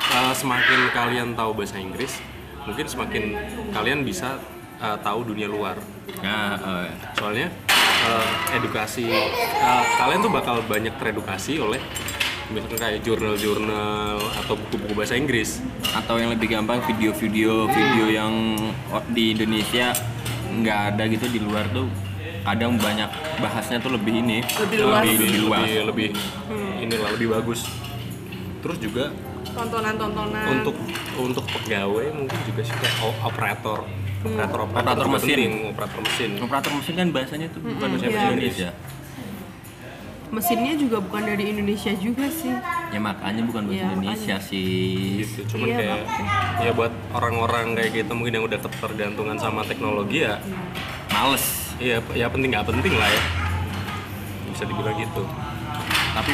[0.08, 2.18] eh, semakin kalian tahu bahasa Inggris
[2.62, 3.24] mungkin semakin
[3.70, 4.42] kalian bisa
[4.78, 5.76] eh, tahu dunia luar.
[6.20, 7.48] Nah eh, soalnya
[8.02, 9.30] eh, edukasi eh,
[9.96, 11.80] kalian tuh bakal banyak teredukasi oleh
[12.46, 15.58] misalkan kayak jurnal-jurnal atau buku-buku bahasa Inggris.
[15.92, 18.32] Atau yang lebih gampang video-video video yang
[19.10, 19.90] di Indonesia
[20.56, 21.90] nggak ada gitu di luar tuh
[22.46, 25.02] kadang banyak bahasnya tuh lebih ini Lebih luas.
[25.02, 25.66] lebih, lebih luas.
[25.66, 26.08] lebih, lebih
[26.80, 27.66] inilah lebih bagus.
[28.62, 29.10] Terus juga
[29.50, 30.46] tontonan-tontonan.
[30.54, 30.76] untuk
[31.18, 33.82] untuk pegawai mungkin juga sih kayak o- operator
[34.26, 35.28] operator operator, Operator mesin.
[35.30, 36.30] penting, operator mesin.
[36.38, 38.22] Operator mesin kan bahasanya tuh bukan bahasa iya.
[38.26, 38.70] Indonesia.
[40.26, 42.50] Mesinnya juga bukan dari Indonesia juga sih.
[42.86, 45.22] ya makanya bukan bahasa Iya, Indonesia sih.
[45.22, 45.98] Gitu cuman Iya, kayak
[46.60, 50.42] ya buat orang-orang kayak gitu mungkin yang udah ketergantungan sama teknologi ya.
[51.08, 51.46] Males.
[51.78, 53.22] Iya ya penting nggak penting lah ya.
[54.50, 55.22] Bisa dibilang gitu.
[56.12, 56.32] Tapi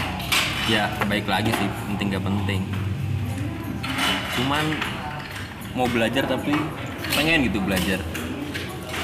[0.66, 2.60] ya baik lagi sih penting gak penting.
[4.32, 4.64] Cuman
[5.74, 6.54] mau belajar tapi
[7.12, 8.00] pengen gitu belajar.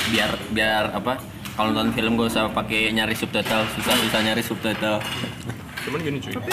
[0.09, 1.21] Biar biar apa
[1.53, 4.99] kalau nonton film gak usah pakai nyari subtitle susah susah nyari subtitle.
[5.85, 6.33] Cuman gini cuy.
[6.37, 6.53] Tapi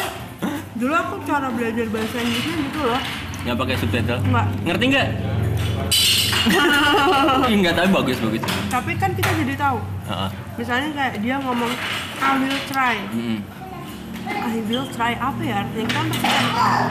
[0.75, 3.01] dulu aku cara belajar bahasa Inggrisnya gitu loh.
[3.45, 4.19] Nggak pakai subtitle?
[4.25, 4.47] Nggak.
[4.65, 5.09] ngerti nggak?
[7.49, 8.41] Nggak tapi bagus bagus.
[8.69, 9.77] Tapi kan kita jadi tahu.
[10.05, 10.29] Heeh.
[10.55, 11.71] misalnya kayak dia ngomong
[12.21, 12.95] I will try.
[13.11, 13.39] Mm-mm.
[14.25, 15.13] I will try.
[15.17, 15.89] Apa ya artinya?
[15.93, 16.85] Kan pasti tahu.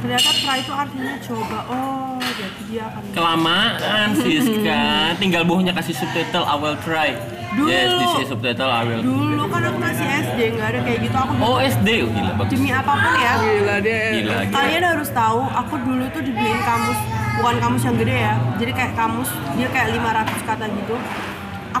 [0.00, 1.58] Ternyata try itu artinya coba.
[1.68, 4.84] Oh jadi dia akan kelamaan Siska
[5.20, 7.12] tinggal bohongnya kasih subtitle I will try.
[7.50, 7.66] Dulu.
[7.66, 11.16] yes this is subtitle I will dulu kan aku masih SD nggak ada kayak gitu.
[11.18, 12.52] Aku oh SD oh, gila bagus.
[12.54, 13.32] Demi apa pun ya.
[13.42, 14.00] Gila dia.
[14.14, 14.54] gila gila.
[14.54, 17.00] Kalian harus tahu aku dulu tuh dibeliin kamus.
[17.40, 18.34] Bukan kamus yang gede ya.
[18.56, 20.96] Jadi kayak kamus dia kayak 500 kata gitu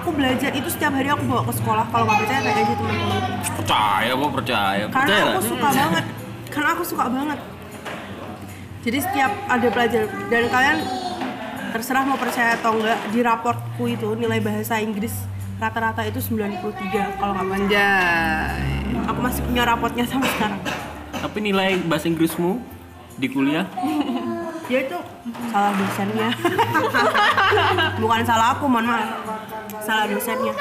[0.00, 1.84] aku belajar itu setiap hari aku bawa ke sekolah.
[1.92, 3.22] Kalau nggak percaya tanya aja teman-teman
[3.60, 4.84] percaya gua percaya.
[4.88, 5.44] Karena percaya aku lah.
[5.44, 6.04] suka banget.
[6.50, 7.38] Karena aku suka banget.
[8.80, 10.78] Jadi setiap ada pelajar dan kalian
[11.70, 15.12] terserah mau percaya atau enggak di raportku itu nilai bahasa Inggris
[15.60, 18.64] rata-rata itu 93 kalau nggak Anjay.
[19.04, 20.60] aku masih punya rapotnya sampai sekarang.
[21.12, 22.64] Tapi nilai bahasa Inggrismu
[23.20, 23.68] di kuliah
[24.70, 24.98] ya itu
[25.50, 26.28] salah dosennya.
[28.02, 29.10] Bukan salah aku mohon maaf.
[29.82, 30.54] Salah dosennya.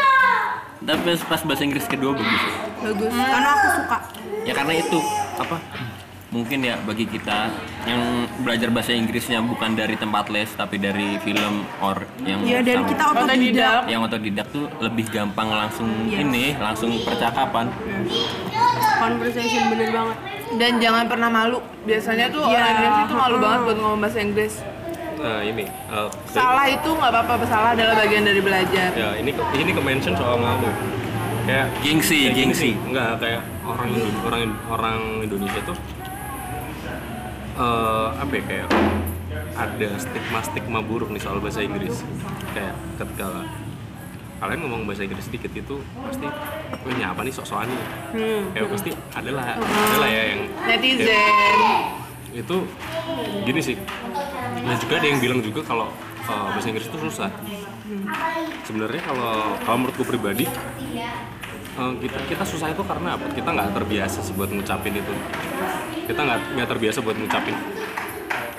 [0.80, 2.42] Tapi pas- bahasa Inggris kedua bagus.
[2.82, 3.14] Bagus.
[3.14, 3.98] Karena aku suka.
[4.42, 5.00] Ya karena itu
[5.36, 5.58] apa
[6.30, 7.50] mungkin ya bagi kita
[7.84, 8.02] yang
[8.40, 12.90] belajar bahasa Inggrisnya bukan dari tempat les tapi dari film or yang Iya dan sama-
[12.90, 13.82] kita otodidak.
[13.86, 16.22] Yang otodidak tuh lebih gampang langsung Yes.
[16.24, 17.66] ini langsung percakapan
[19.00, 20.18] conversation bener banget
[20.52, 21.58] Dan jangan pernah malu.
[21.82, 22.52] Biasanya tuh Iya.
[22.52, 23.44] orang Indonesia tuh malu Hmm.
[23.44, 24.56] banget buat ngomong bahasa Inggris.
[25.18, 28.90] nah ini eh, Salah itu nggak apa-apa, salah adalah bagian dari belajar.
[28.94, 30.72] ya ini ke- ini ke mention soal malu
[31.44, 32.72] kayak Gengsi, kayak gengsi.
[32.82, 35.76] enggak kayak orang Indo- orang orang Indonesia tuh
[37.58, 38.68] eh apa ya kayak
[39.54, 42.00] ada stigma stigma buruk nih soal bahasa Inggris
[42.50, 43.44] kayak ketika
[44.40, 46.28] kalian ngomong bahasa Inggris sedikit itu pasti
[46.88, 47.84] ini apa nih sok-sokan nih?
[48.16, 48.44] Hmm.
[48.56, 51.70] kayak pasti adalah adalah ya yang Netizen.
[52.32, 52.58] itu
[53.44, 53.76] gini sih.
[54.60, 55.88] Dan juga ada yang bilang juga kalau
[56.32, 57.30] uh, bahasa Inggris itu susah.
[58.64, 60.48] Sebenarnya kalau kalau menurutku pribadi
[61.76, 63.28] uh, kita kita susah itu karena apa?
[63.36, 65.14] Kita nggak terbiasa sih buat ngucapin itu.
[66.08, 67.56] Kita nggak nggak terbiasa buat ngucapin.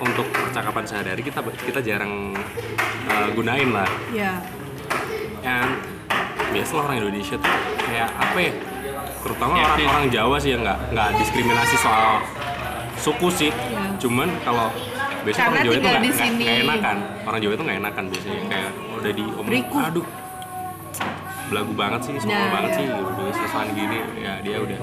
[0.01, 2.37] Untuk percakapan sehari-hari kita kita jarang
[3.09, 3.89] uh, gunain lah.
[4.13, 4.41] Ya
[5.41, 5.67] yang
[6.51, 8.51] biasa orang Indonesia tuh kayak apa ya
[9.21, 12.21] terutama orang, orang Jawa sih yang nggak nggak diskriminasi soal
[12.95, 13.51] suku sih.
[13.97, 14.69] Cuman kalau
[15.21, 15.87] biasanya Karena orang Jawa itu
[16.41, 16.97] nggak enakan.
[17.23, 18.41] Orang Jawa itu nggak enakan biasanya.
[18.47, 19.77] Kayak udah diomong Beriku.
[19.79, 20.05] aduh
[21.51, 22.77] belagu banget sih soal Nah, banget ya.
[22.79, 23.97] sih udah sesuatu gini.
[24.17, 24.79] Ya dia udah.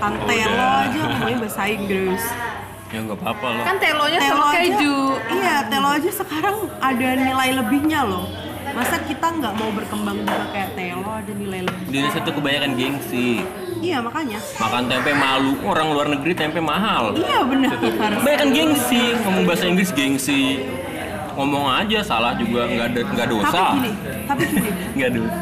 [0.00, 0.82] Antelo Udah.
[0.82, 2.24] aja ngomongnya bahasa Inggris.
[2.88, 4.58] Ya nggak apa-apa loh Kan telonya Telo sama aja.
[4.60, 4.96] keju.
[5.32, 8.28] iya telo aja sekarang ada nilai lebihnya loh
[8.72, 12.70] masa kita nggak mau berkembang juga kayak telo ada nilai lebih di Indonesia tuh kebanyakan
[12.76, 13.28] gengsi.
[13.82, 14.38] Iya makanya.
[14.56, 15.52] Makan tempe malu.
[15.66, 17.12] Orang luar negeri tempe mahal.
[17.12, 19.02] Iya benar kebanyakan gengsi.
[19.24, 20.64] Ngomong bahasa Inggris gengsi.
[21.36, 22.64] Ngomong aja salah juga.
[22.68, 23.60] Nggak ada nggak dosa.
[23.60, 23.92] Tapi gini
[24.28, 24.70] tapi gini.
[24.96, 25.40] Nggak dosa.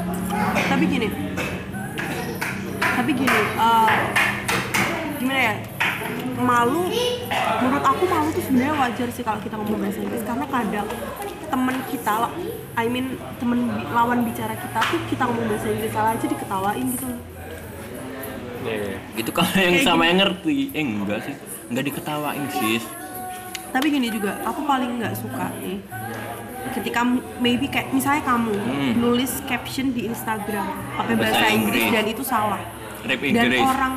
[0.66, 1.08] Tapi gini.
[2.80, 3.98] Tapi gini eh,
[5.22, 5.54] gimana ya?
[6.40, 6.88] Malu
[7.60, 10.22] menurut aku malu tuh sebenarnya wajar sih kalau kita ngomong bahasa Inggris.
[10.26, 10.88] Karena kadang
[11.50, 12.30] temen kita
[12.74, 16.86] I mean temen bi- lawan bicara kita tuh kita ngomong bahasa Inggris salah aja diketawain
[16.88, 17.06] gitu.
[18.60, 18.96] Ya, ya.
[19.14, 20.56] itu kalau yang Kayak sama yang ngerti.
[20.70, 21.34] Eh enggak sih.
[21.66, 22.84] Nggak diketawain sis.
[23.70, 25.78] Tapi gini juga aku paling nggak suka nih
[26.70, 27.00] ketika
[27.36, 28.92] maybe kayak misalnya kamu Hmm.
[28.94, 31.96] nulis caption di Instagram pakai Bahasa bahasa Inggris Inggris.
[31.96, 32.60] dan itu salah.
[33.00, 33.62] Rap dan Inggris.
[33.64, 33.92] orang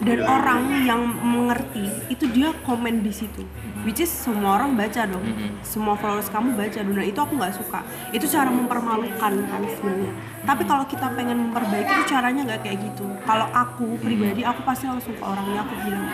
[0.00, 3.44] dan orang yang mengerti itu dia komen di situ.
[3.84, 5.24] Which is semua orang baca dong.
[5.24, 5.64] Mhm.
[5.64, 6.94] semua followers kamu baca dong.
[6.96, 7.80] Dan itu aku nggak suka.
[8.12, 10.12] Itu cara mempermalukan kan sebenarnya.
[10.44, 13.04] Tapi kalau kita pengen memperbaiki itu caranya nggak kayak gitu.
[13.24, 16.08] Kalau aku pribadi aku pasti langsung ke orangnya aku bilang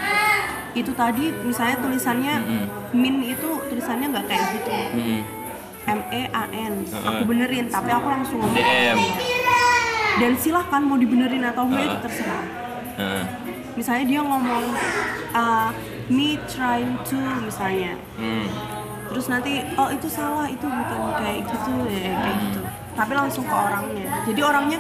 [0.77, 2.35] itu tadi misalnya tulisannya
[2.93, 4.71] min itu tulisannya nggak kayak gitu.
[4.71, 5.21] Mm-mm.
[5.87, 6.75] M E A N.
[6.91, 8.59] Aku benerin tapi aku langsung ngomong.
[8.59, 8.99] DM
[10.17, 12.45] dan silahkan mau dibenerin atau enggak itu terserah.
[13.77, 14.65] Misalnya dia ngomong
[15.37, 15.71] uh,
[16.09, 17.95] me trying to misalnya.
[18.17, 18.49] Hmm.
[19.07, 22.61] terus nanti oh itu salah itu bukan kayak gitu ya kayak gitu.
[22.97, 24.09] Tapi langsung ke orangnya.
[24.29, 24.79] Jadi orangnya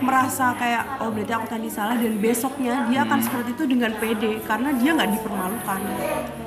[0.00, 4.42] merasa kayak oh berarti aku tadi salah dan besoknya dia akan seperti itu dengan pede
[4.44, 5.80] karena dia nggak dipermalukan.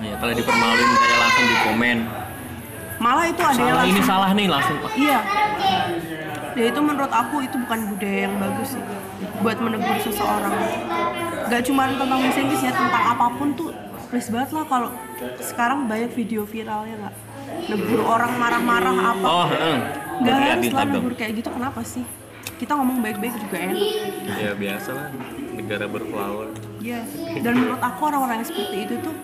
[0.03, 1.97] Ya kalau dipermaluin kayak langsung di komen.
[3.01, 4.77] Malah itu ada yang ini salah nih langsung.
[4.93, 5.19] Iya.
[6.53, 8.84] Ya itu menurut aku itu bukan budaya yang bagus sih
[9.41, 10.54] buat menegur seseorang.
[11.50, 13.72] Gak cuma tentang bahasa Inggris ya, tentang apa pun tuh
[14.13, 14.89] please banget lah kalau
[15.41, 17.15] sekarang banyak video viralnya nggak
[17.65, 19.26] negur orang marah-marah apa.
[19.26, 19.78] oh heeh.
[20.22, 22.06] Gak Gua lihat harus lah negur kayak gitu kenapa sih?
[22.62, 23.78] Kita ngomong baik-baik juga enak.
[24.38, 25.08] ya biasa lah
[25.58, 27.02] negara berflower Iya.
[27.41, 29.15] Dan menurut aku orang-orang yang seperti itu tuh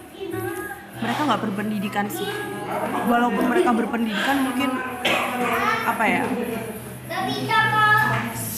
[0.98, 2.26] mereka nggak berpendidikan sih.
[3.06, 4.70] Walaupun mereka berpendidikan mungkin
[5.86, 6.24] apa ya?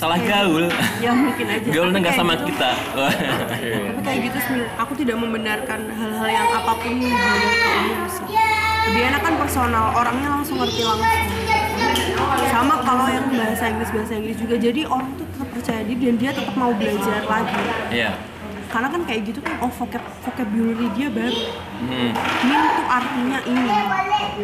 [0.02, 0.66] Salah gaul.
[0.98, 1.70] Ya mungkin aja.
[1.70, 2.72] gaulnya nggak sama gitu- kita.
[2.74, 4.38] Tapi kayak gitu
[4.74, 8.26] aku tidak membenarkan hal-hal yang apa pun ke umum sih
[8.82, 11.22] lebih enak kan personal orangnya langsung ngerti langsung.
[12.50, 14.56] Sama kalau yang bahasa Inggris bahasa Inggris juga.
[14.58, 17.62] Jadi orang tuh tetap percaya diri dan dia tetap mau belajar lagi.
[17.94, 18.12] Iya.
[18.74, 21.42] Karena kan kayak gitu kan oh vocab vocabulary dia baru.
[21.86, 22.10] Hmm.
[22.50, 23.70] min tuh artinya ini.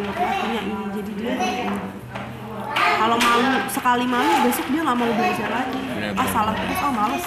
[0.06, 0.84] Artinya ini.
[0.94, 1.34] Jadi dia
[2.98, 5.80] kalau malu sekali malu besok dia nggak mau belajar lagi.
[5.86, 6.80] Benar, ah salah terus.
[6.82, 7.24] Ah males.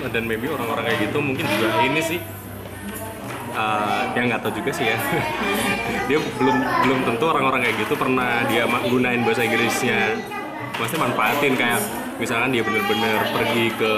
[0.00, 2.18] Nah, dan maybe orang-orang kayak gitu mungkin juga ini sih
[3.52, 4.98] uh, yang nggak tahu juga sih ya.
[6.08, 10.18] Dia belum belum tentu orang-orang kayak gitu pernah dia gunain bahasa Inggrisnya.
[10.74, 11.80] Maksudnya manfaatin kayak
[12.18, 13.92] misalkan dia bener-bener pergi ke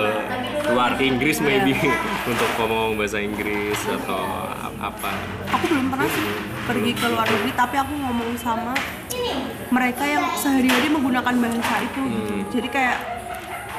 [0.76, 1.72] luar Inggris maybe
[2.30, 5.10] untuk ngomong bahasa Inggris atau apa.
[5.56, 6.26] Aku belum pernah sih
[6.68, 8.76] pergi ke luar negeri tapi aku ngomong sama
[9.68, 12.35] mereka yang sehari-hari menggunakan bahasa itu gitu.
[12.50, 12.96] jadi kayak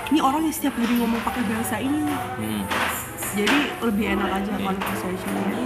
[0.05, 2.05] ini orang yang setiap hari ngomong pakai bahasa ini.
[2.37, 2.63] Hmm.
[3.33, 5.57] jadi lebih enak aja conversationnya.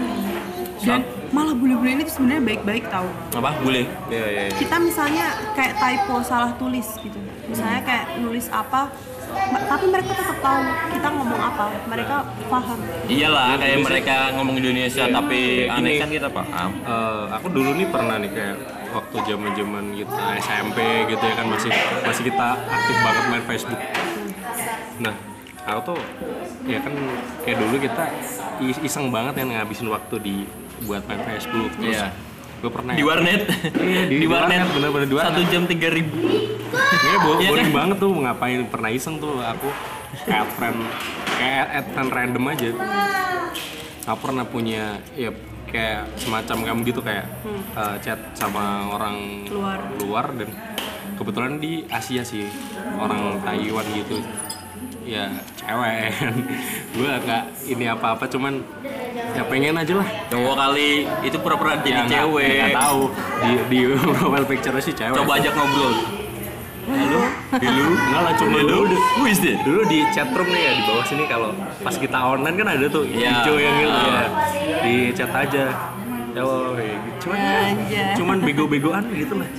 [0.78, 3.50] Dan malah bule-bule ini tuh sebenarnya baik-baik tahu apa?
[3.60, 4.54] Boleh ya ya, ya.
[4.56, 7.20] kita misalnya kayak typo salah tulis gitu.
[7.44, 8.88] Misalnya kayak nulis apa
[9.52, 10.63] ma- tapi mereka tetap tahu
[10.96, 11.66] kita ngomong apa.
[11.92, 12.16] Mereka
[12.48, 12.80] paham.
[13.10, 17.88] Iyalah kayak mereka ngomong Indonesia tapi Iya, aneh kan kita paham Eh, aku dulu nih
[17.90, 18.56] pernah nih kayak
[18.98, 23.82] waktu zaman zaman kita SMP gitu ya kan masih masih kita aktif banget main Facebook.
[24.98, 25.16] Nah,
[25.64, 26.00] aku tuh
[26.64, 26.94] ya kan
[27.42, 28.04] kayak dulu kita
[28.60, 30.36] is- iseng banget kan ngabisin waktu di
[30.84, 31.70] buat main Facebook.
[31.76, 32.10] Terus Iya.
[32.58, 33.42] gue pernah di warnet
[33.78, 35.30] Iya, di- di warnet, bener-bener di warnet.
[35.32, 36.18] satu jam tiga ribu
[36.68, 37.78] Kayaknya bo- Iya boring kan?
[37.78, 39.70] banget tuh ngapain pernah iseng tuh aku
[40.26, 40.78] add friend
[41.32, 42.70] kayak friend random aja.
[44.06, 44.84] Aku pernah punya
[45.14, 45.30] ya
[45.68, 47.26] kayak semacam kamu gitu kayak
[47.74, 49.80] eh, chat sama orang Luar.
[49.98, 50.50] luar dan
[51.14, 52.48] kebetulan di Asia sih
[52.94, 54.22] orang Taiwan gitu.
[55.04, 56.12] Ya cewek.
[56.94, 58.60] Gue nggak ini apa-apa cuman
[59.34, 60.08] ya pengen aja lah.
[60.28, 60.90] Cowok kali
[61.24, 62.52] itu pura-pura jadi Ya, nggak- cewek.
[62.54, 63.02] nggak tahu.
[63.40, 63.80] Di di
[64.14, 65.16] profile picture sih cewek.
[65.16, 65.94] Coba ajak ngobrol
[66.88, 67.19] halo
[67.54, 68.84] halo Enggak lah, cuma Hello?
[68.84, 72.17] dulu who is this dulu di chatroom nih ya di bawah sini kalau pas kita
[72.17, 73.30] online kan ada tuh Iya.
[73.36, 74.23] hijau yang gitu ya
[74.80, 75.65] di chat aja
[76.34, 77.17] halo kayak gitu.
[77.23, 78.13] cuman Anjay.
[78.13, 79.50] cuman bego-begoan gitu lah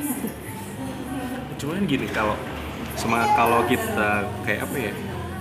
[1.57, 2.37] cuman gini kalau
[2.95, 4.11] sama kalau kita
[4.43, 4.93] kayak apa ya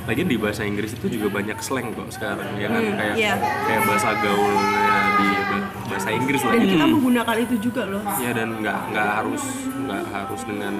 [0.03, 3.33] lagi di bahasa Inggris itu juga banyak slang kok sekarang ya kan Hmm, kayak iya.
[3.65, 8.31] kayak bahasa gaulnya di ba- bahasa Inggris lah dan kita menggunakan itu juga loh ya
[8.31, 9.43] dan nggak nggak harus
[9.87, 10.73] nggak harus dengan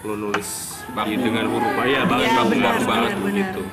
[0.00, 0.48] lo nulis
[1.08, 3.34] di, dengan huruf ya banget Iya, benar, banget benar, benar.
[3.36, 3.64] gitu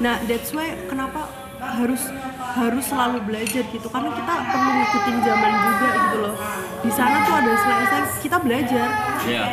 [0.00, 1.28] Nah, that's why kenapa
[1.60, 2.08] harus
[2.56, 6.34] harus selalu belajar gitu karena kita perlu ngikutin zaman juga gitu loh.
[6.80, 8.88] Di sana tuh ada slang-slang kita belajar.
[9.28, 9.44] ya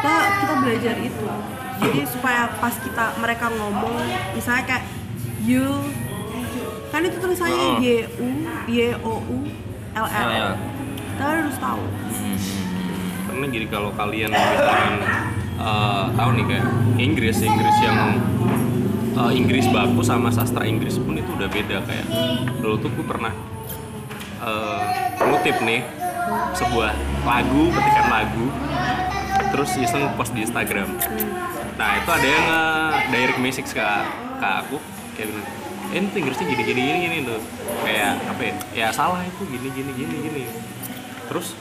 [0.00, 1.26] Kita kita belajar itu.
[1.76, 4.00] Jadi supaya pas kita mereka ngomong
[4.32, 4.84] misalnya kayak
[5.44, 5.68] you
[6.88, 7.76] kan itu tulisannya Oh.
[7.76, 8.28] Y U
[8.64, 9.36] Y O U
[9.92, 10.24] L L.
[10.24, 10.52] LL.
[11.16, 11.80] Kita harus tahu.
[13.24, 14.92] karena jadi kalau kalian misalkan
[15.56, 16.66] eh, tahu nih kayak
[17.00, 18.20] Inggris Inggris yang
[19.16, 22.04] eh, Inggris baku sama sastra Inggris pun itu udah beda kayak
[22.60, 23.32] dulu tuh gue pernah
[25.24, 25.80] ngutip nih
[26.52, 26.92] sebuah
[27.24, 28.46] lagu petikan lagu
[29.56, 31.00] terus iseng post di Instagram.
[31.80, 32.46] Nah itu ada yang
[33.08, 33.84] direct message ke,
[34.36, 34.76] ke aku
[35.16, 35.48] kayak bilang
[35.92, 37.40] eh ini tuh Inggrisnya gini gini gini gini tuh.
[37.88, 38.54] Kayak apa ya?
[38.76, 40.42] Ya salah itu gini gini gini gini
[41.26, 41.52] terus?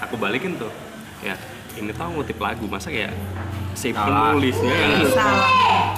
[0.00, 0.70] Aku balikin tuh.
[1.20, 1.36] Ya
[1.74, 3.10] ini tau ngutip lagu masa kayak
[3.72, 4.30] si Salah.
[4.30, 4.76] penulisnya?
[5.10, 5.48] Salah.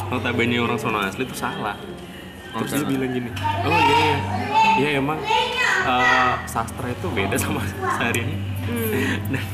[0.06, 1.76] notabene orang sono asli itu salah.
[2.56, 3.28] Terus dia bilang gini
[3.60, 4.18] oh iya iya.
[4.76, 7.60] Iya emang eh, sastra itu beda sama
[7.92, 8.24] sehari
[9.28, 9.44] nah.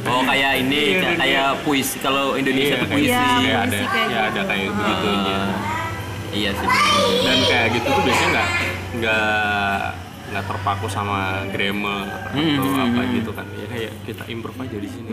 [0.00, 1.20] Oh kayak ini Iya, kayak, iya.
[1.20, 1.96] kayak puisi.
[2.00, 3.12] Kalau Indonesia Iya, tuh puisi.
[3.12, 3.76] Iya, kayak ada.
[3.76, 4.48] Ya ada gitu.
[4.48, 5.36] kayak begitunya.
[5.36, 5.52] Ah,
[6.32, 6.68] iya sih.
[7.20, 8.48] Dan kayak gitu tuh biasanya nggak
[8.96, 9.80] nggak
[10.30, 11.18] nggak terpaku sama
[11.48, 13.12] grammar Hmm, atau hmm, apa hmm.
[13.16, 15.10] gitu kan ya kayak kita improve aja di sini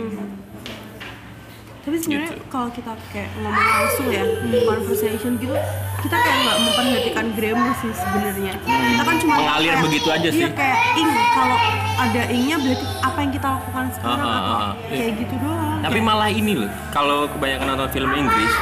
[1.80, 2.44] tapi sebenarnya Gitu.
[2.48, 4.24] kalau kita kayak ngomong langsung ya
[4.62, 5.56] conversation gitu
[5.98, 10.42] kita kayak nggak memperhatikan grammar sih sebenarnya kita kan cuma Mengalir kayak- begitu aja sih.
[10.42, 11.58] iya kayak ing kalau
[11.98, 14.74] ada ingnya berarti apa yang kita lakukan sekarang Ah, ah, atau ah, ah.
[14.86, 18.54] kayak gitu doang Tapi malah ini loh, kalau kebanyakan nonton film Inggris,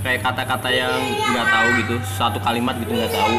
[0.00, 0.92] kayak kata-kata yang
[1.24, 3.34] nggak tahu gitu, satu kalimat gitu nggak tahu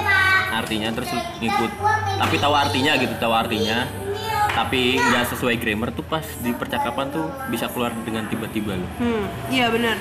[0.51, 1.71] artinya terus ngikut.
[2.17, 3.85] Tapi tahu artinya gitu, tahu artinya.
[4.49, 8.89] Tapi nggak sesuai grammar tuh pas di percakapan tuh bisa keluar dengan tiba-tiba loh.
[8.97, 9.95] hmm iya benar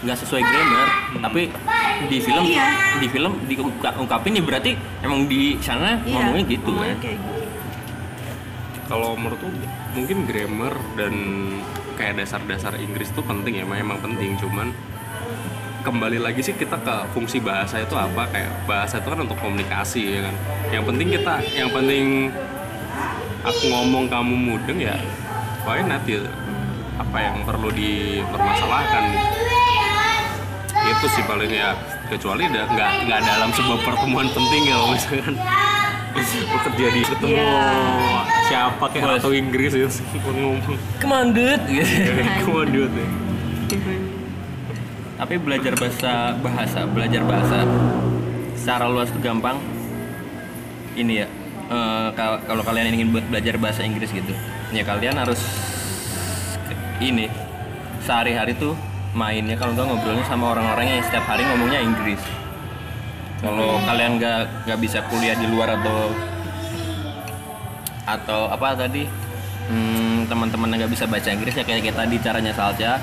[0.00, 0.88] Nggak sesuai grammar,
[1.20, 1.42] tapi
[2.08, 2.66] di film Iya.
[2.96, 7.12] di film diungkapin ya berarti emang di sana iya ngomongnya gitu ngomongnya kan.
[7.12, 7.28] gitu
[8.86, 9.48] kalau menurutku
[9.92, 11.14] mungkin grammar dan
[11.94, 14.72] kayak dasar-dasar Inggris tuh penting ya emang, emang penting cuman
[15.80, 18.28] kembali lagi sih kita ke fungsi bahasa itu apa?
[18.28, 20.34] Kayak bahasa itu kan untuk komunikasi ya kan?
[20.70, 22.04] Yang penting kita yang penting
[23.40, 24.96] aku ngomong kamu mudeng ya
[25.64, 26.20] why not ya?
[27.00, 29.04] Apa yang perlu dipermasalahkan?
[30.70, 31.72] Itu sih paling ya.
[32.10, 35.38] Kecuali udah nggak nggak dalam sebuah pertemuan penting ya misalkan
[36.52, 37.62] bekerja di ketemu Iya.
[38.50, 39.86] siapa kayak atau Inggris ya
[40.26, 40.58] ngomong.
[40.98, 42.10] Kemandut gitu.
[42.42, 43.06] kemandut ya
[45.20, 47.68] tapi belajar bahasa bahasa belajar bahasa
[48.56, 49.60] secara luas tuh gampang.
[50.96, 51.26] Ini ya
[52.16, 54.34] kal- kalau kalian ingin be- belajar bahasa Inggris gitu
[54.74, 55.38] ya kalian harus
[56.98, 57.30] ini
[58.02, 58.74] sehari-hari tuh
[59.14, 62.22] mainnya kalau nggak ngobrolnya sama orang-orang yang setiap hari ngomongnya Inggris.
[63.40, 66.12] Kalau kalian nggak nggak bisa kuliah di luar atau
[68.04, 69.06] atau apa tadi
[69.70, 72.98] hmm, teman-teman yang nggak bisa baca Inggris ya kayak kita di caranya Salca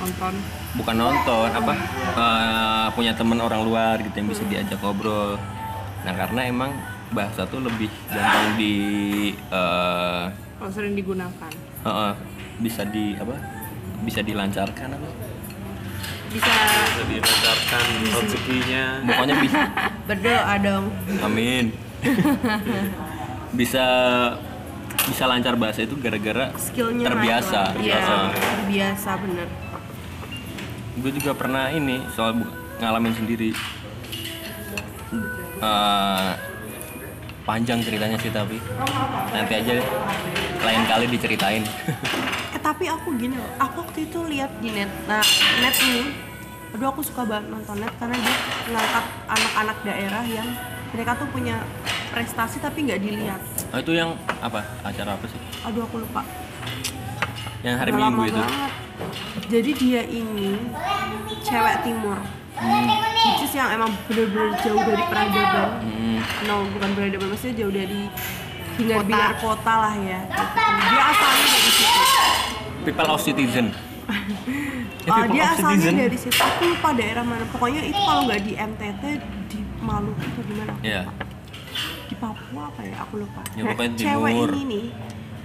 [0.00, 1.72] nonton bukan nonton apa
[2.14, 5.38] eh, punya teman orang luar gitu yang bisa diajak ngobrol.
[6.02, 6.70] Nah karena emang
[7.10, 8.74] bahasa tuh lebih gampang di
[9.32, 10.24] eh,
[10.58, 11.50] kalau sering digunakan.
[11.80, 12.12] Eh, eh,
[12.58, 13.34] bisa di apa
[14.02, 15.08] bisa dilancarkan apa?
[16.28, 18.84] Bisa bisa dilancarkan rezekinya.
[19.06, 19.60] Pokoknya bisa.
[20.10, 20.84] Berdoa dong.
[21.22, 21.64] Amin.
[23.54, 23.86] Bisa
[25.06, 27.70] bisa lancar bahasa itu gara-gara skillnya terbiasa.
[27.70, 27.78] lah.
[27.78, 28.14] iya Terbiasa.
[28.34, 29.48] terbiasa bener
[30.94, 32.38] gue juga pernah ini soal
[32.78, 33.50] ngalamin sendiri
[35.54, 36.30] Eh,
[37.46, 38.58] panjang ceritanya sih tapi
[39.30, 39.86] nanti aja deh
[40.60, 41.64] lain kali diceritain
[42.52, 44.90] Eh tapi aku gini loh, aku waktu itu lihat di net.
[45.04, 45.24] Nah,
[45.60, 46.12] net ini,
[46.72, 48.36] aduh aku suka banget nonton net karena dia
[48.68, 50.48] ngangkat anak-anak daerah yang
[50.92, 51.56] mereka tuh punya
[52.12, 53.40] prestasi tapi nggak dilihat.
[53.72, 56.20] oh, itu yang apa acara apa sih Aduh aku lupa.
[57.64, 58.72] Yang hari Udah minggu itu banget.
[59.46, 60.50] Jadi dia ini
[61.40, 62.18] cewek timur.
[62.54, 62.86] Hmm.
[63.26, 65.68] Which is yang emang bener-bener jauh dari peradaban.
[65.82, 68.06] Hmm, No, bukan peradaban, maksudnya jauh dari
[68.76, 70.20] hingar-bingar kota lah ya.
[70.84, 72.00] Dia asalnya dari situ.
[72.84, 73.66] people of citizen
[75.04, 75.94] people dia asalnya citizen.
[75.98, 76.36] dari situ.
[76.36, 77.44] Aku lupa daerah mana.
[77.48, 79.02] Pokoknya itu kalau nggak di NTT
[79.48, 80.70] di Maluku atau di mana?
[80.70, 81.00] aku Iya.
[81.02, 81.24] lupa.
[82.04, 82.94] Di Papua apa ya?
[83.02, 83.40] Aku lupa.
[83.52, 84.84] Ya, Nah, cewek ini nih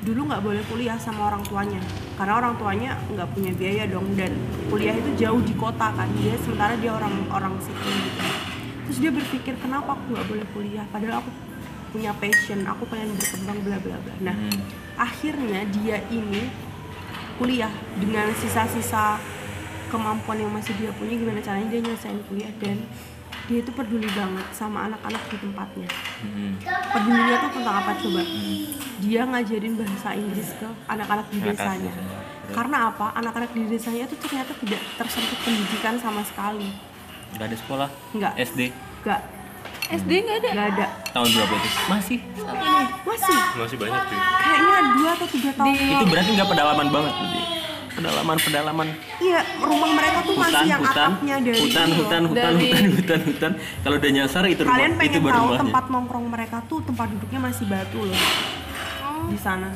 [0.03, 1.81] dulu nggak boleh kuliah sama orang tuanya.
[2.15, 4.07] Karena orang tuanya nggak punya biaya dong.
[4.15, 4.31] Dan
[4.71, 6.07] kuliah itu jauh di kota kan.
[6.19, 8.21] Dia sementara dia orang orang situ gitu.
[8.89, 10.85] Terus dia berpikir kenapa aku nggak boleh kuliah?
[10.89, 11.29] Padahal aku
[11.91, 12.63] punya passion.
[12.65, 14.15] Aku pengen berkembang bla bla bla.
[14.23, 14.59] Nah Hmm.
[14.99, 16.47] akhirnya dia ini
[17.39, 19.19] kuliah dengan sisa-sisa
[19.89, 21.15] kemampuan yang masih dia punya.
[21.17, 22.83] Gimana caranya dia nyelesain kuliah dan
[23.49, 25.89] dia itu peduli banget sama anak-anak di tempatnya.
[26.21, 26.53] Hmm.
[26.93, 28.21] pedulinya tuh tentang apa coba?
[29.01, 31.93] Dia ngajarin bahasa Inggris ke anak-anak di desanya.
[32.53, 33.05] karena apa?
[33.17, 36.69] Anak-anak di desanya tuh ternyata tidak tersentuh pendidikan sama sekali.
[37.33, 37.89] Nggak ada sekolah?
[38.13, 38.33] Nggak.
[38.37, 38.59] SD
[39.01, 39.21] nggak.
[39.89, 40.49] SD nggak ada?
[40.53, 40.85] Nggak ada.
[41.09, 41.69] Tahun berapa itu?
[41.89, 42.19] Masih?
[43.01, 43.39] Masih.
[43.57, 44.19] Masih banyak sih.
[44.21, 45.73] Kayaknya dua atau tiga tahun.
[45.73, 47.13] Itu berarti nggak pedalaman banget.
[47.99, 48.87] Pedalaman pedalaman
[49.19, 52.63] iya rumah mereka tuh hutan masih yang hutan atapnya dari hutan ini hutan hutan Dari-
[52.63, 53.51] hutan hutan hutan.
[53.79, 55.61] Kalau udah nyasar itu rumah kalian itu pengen baru tahu rumahnya.
[55.61, 58.19] tempat nongkrong mereka tuh tempat duduknya masih batu loh.
[59.27, 59.69] Di sana.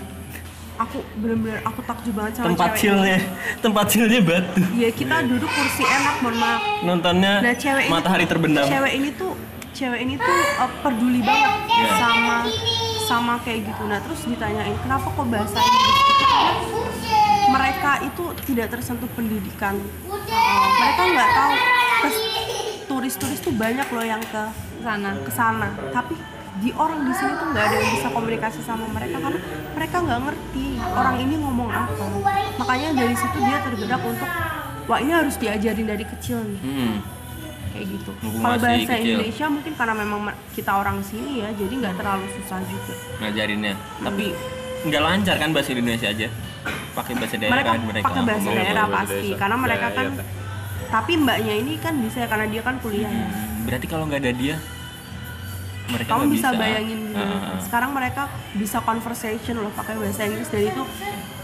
[0.75, 3.17] Aku bener-bener aku takjub banget sama tempat cewek chillnya
[3.61, 4.61] tempat chillnya batu.
[4.73, 6.61] Iya kita duduk kursi enak mohon maaf.
[6.81, 8.65] Nontonnya Nah cewek ini matahari terbenam.
[8.65, 9.31] Cewek ini tuh
[9.71, 11.91] cewek ini tuh uh, peduli banget Iya.
[11.93, 12.37] sama
[13.03, 13.83] sama kayak gitu.
[13.83, 16.49] Nah terus ditanyain kenapa kok bahasa Inggris gitu karena
[17.45, 19.75] mereka itu tidak tersentuh pendidikan.
[20.05, 20.19] Uh,
[20.73, 21.53] mereka nggak tahu
[22.85, 24.43] turis-turis tuh banyak loh yang ke
[24.79, 25.67] sana ke sana.
[25.89, 26.15] Tapi
[26.55, 29.39] di orang di sini tuh nggak ada yang bisa komunikasi sama mereka karena
[29.73, 32.05] mereka nggak ngerti orang ini ngomong apa.
[32.55, 34.29] Makanya dari situ dia tergerak untuk
[34.83, 36.95] wah ini harus diajarin dari kecil nih Hmm.
[37.71, 39.15] kayak gitu kalau bahasa kecil.
[39.15, 43.73] Indonesia mungkin karena memang me- kita orang sini ya jadi nggak terlalu susah juga ngajarinnya
[43.97, 44.25] tapi
[44.83, 46.27] nggak lancar kan bahasa Indonesia aja
[46.93, 49.37] pakai bahasa daerah mereka, mereka pakai bahasa ngomong daerah bahasa pasti desa.
[49.37, 50.27] karena mereka Ya, kan iya, Teh.
[50.89, 53.25] tapi mbaknya ini kan bisa ya, karena dia kan kuliah ya.
[53.25, 54.55] Hmm, berarti kalau nggak ada dia
[55.85, 57.59] mereka kamu bisa bayangin Ah, ah.
[57.59, 58.21] sekarang mereka
[58.53, 60.83] bisa conversation loh pakai bahasa Inggris dan itu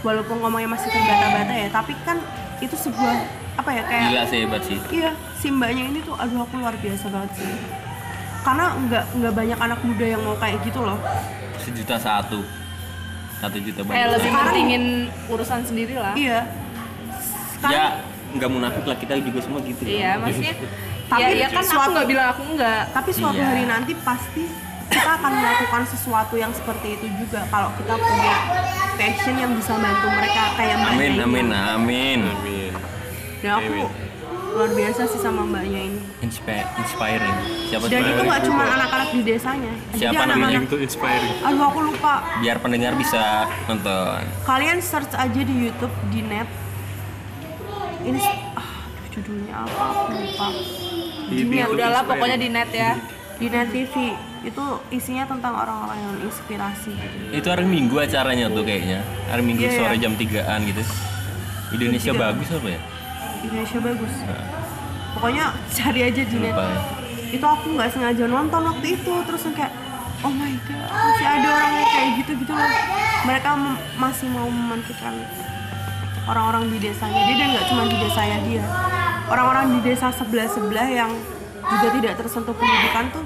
[0.00, 2.16] walaupun ngomongnya masih terbata-bata ya tapi kan
[2.58, 3.14] itu sebuah
[3.52, 6.72] apa ya kayak gila sih hebat sih iya si mbaknya ini tuh aduh aku luar
[6.74, 7.52] biasa banget sih
[8.40, 10.96] karena nggak nggak banyak anak muda yang mau kayak gitu loh
[11.58, 12.40] sejuta satu
[13.40, 14.84] satu juta kayak banyak lebih mentingin
[15.26, 16.40] urusan sendiri lah iya
[17.50, 17.86] sekarang ya
[18.30, 20.54] nggak munafik lah kita juga semua gitu iya maksudnya
[21.10, 23.48] Tapi ya, ya kan aku suatu- nggak bilang aku enggak tapi suatu Iya.
[23.48, 24.44] hari nanti pasti
[24.86, 28.34] kita akan melakukan sesuatu yang seperti itu juga kalau kita punya
[28.94, 31.18] passion yang bisa bantu mereka kayak amin ini.
[31.20, 32.70] amin amin Amin.
[33.40, 34.09] dan aku Amin.
[34.50, 36.00] Luar biasa sih sama mbaknya ini.
[36.20, 37.36] Inspi- inspiring.
[37.66, 39.72] Siapa dan itu nggak cuma anak-anak di desanya.
[39.90, 40.34] Siapa jadi namanya?
[40.58, 41.34] anak-anak Itu inspiring.
[41.40, 42.14] aduh aku lupa.
[42.38, 43.22] Biar pendengar bisa
[43.64, 44.20] nonton.
[44.42, 46.48] Kalian search aja di YouTube di net.
[48.00, 48.20] Ini
[48.56, 48.70] ah,
[49.08, 49.84] judulnya apa?
[49.86, 50.46] Aku lupa.
[51.30, 52.10] Ini ya udahlah inspiring.
[52.10, 52.90] pokoknya di net ya.
[53.36, 53.94] Di net TV
[54.40, 56.92] itu isinya tentang orang-orang yang inspirasi.
[57.30, 59.00] Itu hari minggu acaranya tuh kayaknya.
[59.28, 60.02] Hari minggu Iya, sore iya.
[60.02, 60.82] jam 3an gitu.
[61.70, 62.80] Indonesia bagus apa ya
[63.40, 64.14] Indonesia bagus.
[64.24, 64.44] Nah,
[65.16, 66.54] pokoknya cari aja di net.
[66.54, 69.70] Lupa ya itu aku nggak sengaja nonton waktu itu terus kayak
[70.26, 72.70] oh my god masih ada orang yang kayak gitu gitu loh.
[73.20, 73.50] Mereka
[74.00, 75.14] masih mau memanfaatkan
[76.26, 77.20] orang-orang di desanya.
[77.30, 78.64] Dia dan nggak cuma di desanya dia.
[79.30, 81.10] Orang-orang di desa sebelah sebelah yang
[81.62, 83.22] juga tidak tersentuh pendidikan tuh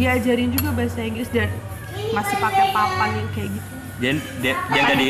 [0.00, 1.52] diajarin juga bahasa Inggris dan
[2.16, 3.70] masih pakai papan yang kayak gitu.
[4.00, 5.08] Dan dia nggak di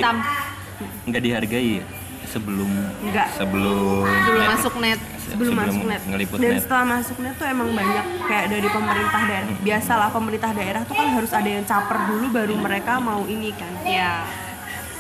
[1.07, 1.85] nggak dihargai ya
[2.33, 2.71] sebelum
[3.03, 3.29] Nggak.
[3.35, 5.01] sebelum belum net- masuk net.
[5.23, 6.03] Sebelum masuk net.
[6.03, 6.61] ngeliput dan net.
[6.61, 11.09] setelah masuk net tuh emang banyak kayak dari pemerintah daerah biasalah pemerintah daerah tuh kan
[11.11, 13.73] harus ada yang caper dulu baru mereka mau ini kan.
[13.83, 14.25] Ya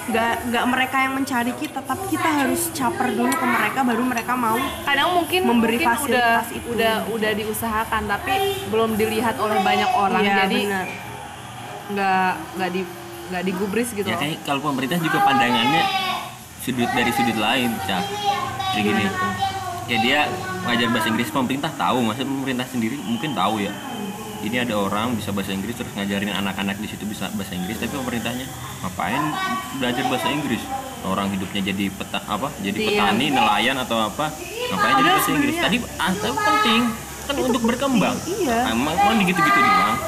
[0.03, 4.33] nggak nggak mereka yang mencari kita tapi kita harus caper dulu ke mereka baru mereka
[4.35, 6.67] mau kadang mungkin Memberi mungkin udah fasilitas itu.
[6.69, 8.35] udah udah diusahakan tapi
[8.67, 10.87] belum dilihat oleh banyak orang Iya, jadi benar.
[11.89, 12.81] nggak nggak di
[13.25, 15.83] nggak digubris gitu ya kayak kalau pemerintah juga pandangannya
[16.63, 18.05] sudut dari sudut lain cak.
[18.73, 19.05] Kayak gini.
[19.91, 20.19] Ya dia
[20.63, 21.99] ngajar bahasa Inggris pemerintah tahu.
[22.07, 23.75] Masa pemerintah sendiri mungkin tahu ya.
[24.43, 27.95] Ini ada orang bisa bahasa Inggris terus ngajarin anak-anak di situ bisa bahasa Inggris tapi
[27.95, 28.47] pemerintahnya
[28.83, 29.23] ngapain
[29.79, 30.63] belajar bahasa Inggris?
[31.03, 32.51] Orang hidupnya jadi peta apa?
[32.59, 32.89] Jadi Iya.
[32.91, 34.31] petani nelayan atau apa?
[34.71, 35.55] Ngapain jadi bahasa Inggris?
[35.59, 36.83] tadi ah, tapi penting.
[37.23, 38.19] Kan untuk berkembang.
[38.27, 38.75] iya.
[38.75, 39.99] emang kan gitu-gitu doang.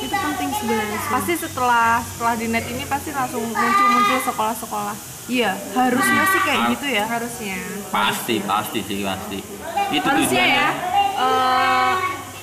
[0.00, 1.10] Itu penting sebenarnya sih.
[1.12, 6.60] pasti setelah setelah di net ini pasti langsung muncul muncul sekolah-sekolah iya harusnya sih kayak
[6.74, 7.04] gitu ya.
[7.06, 7.58] Harusnya.
[7.94, 9.38] Pasti pasti sih pasti.
[9.94, 10.58] Itu harusnya tujuannya.
[10.58, 10.68] ya
[11.20, 11.92] eh,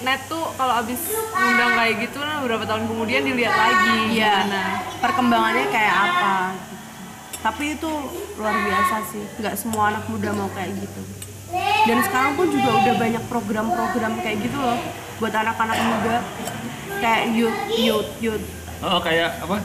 [0.05, 1.01] net tuh kalau abis
[1.33, 4.45] ngundang kayak gitu nah beberapa tahun kemudian dilihat lagi iya.
[4.45, 4.63] gimana.
[5.01, 6.35] perkembangannya kayak apa?
[7.38, 7.91] Tapi itu
[8.38, 9.23] luar biasa sih.
[9.41, 11.01] Nggak semua anak muda mau kayak gitu.
[11.88, 14.79] Dan sekarang pun juga udah banyak program-program kayak gitu loh
[15.17, 16.15] buat anak-anak muda.
[17.01, 18.45] Kayak youth youth youth.
[18.83, 19.57] Oh kayak apa?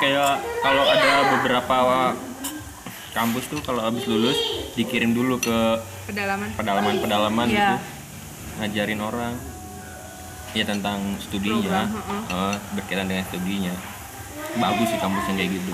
[0.00, 1.76] Kayak kalau ada beberapa
[3.10, 4.38] kampus tuh kalau habis lulus
[4.72, 5.58] dikirim dulu ke
[6.06, 6.48] pedalaman.
[6.54, 7.58] pedalaman-pedalaman Iya.
[7.58, 7.76] gitu.
[8.56, 9.34] Ngajarin orang.
[10.50, 11.86] Ya tentang studinya,
[12.26, 13.70] eh, berkaitan dengan studinya.
[14.52, 15.70] Bagus sih kampus yang kayak gitu.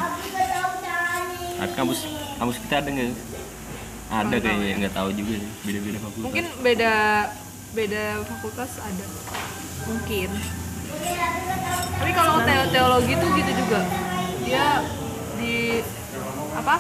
[1.57, 1.99] Tapi kampus
[2.37, 3.12] kampus kita ada nggak?
[4.07, 5.51] Ada kayaknya nggak tahu juga sih.
[5.62, 6.22] Beda-beda fakultas.
[6.22, 6.93] mungkin beda
[7.72, 9.05] beda fakultas ada.
[9.87, 10.28] Mungkin.
[11.97, 13.80] Tapi kalau teo- teologi tuh gitu juga.
[14.43, 14.66] Dia
[15.34, 15.80] di
[16.53, 16.74] apa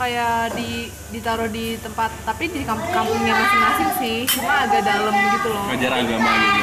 [0.00, 5.48] kayak di ditaruh di tempat tapi di kamp kampungnya masing-masing sih cuma agak dalam gitu
[5.52, 6.62] loh ngajar agama gitu.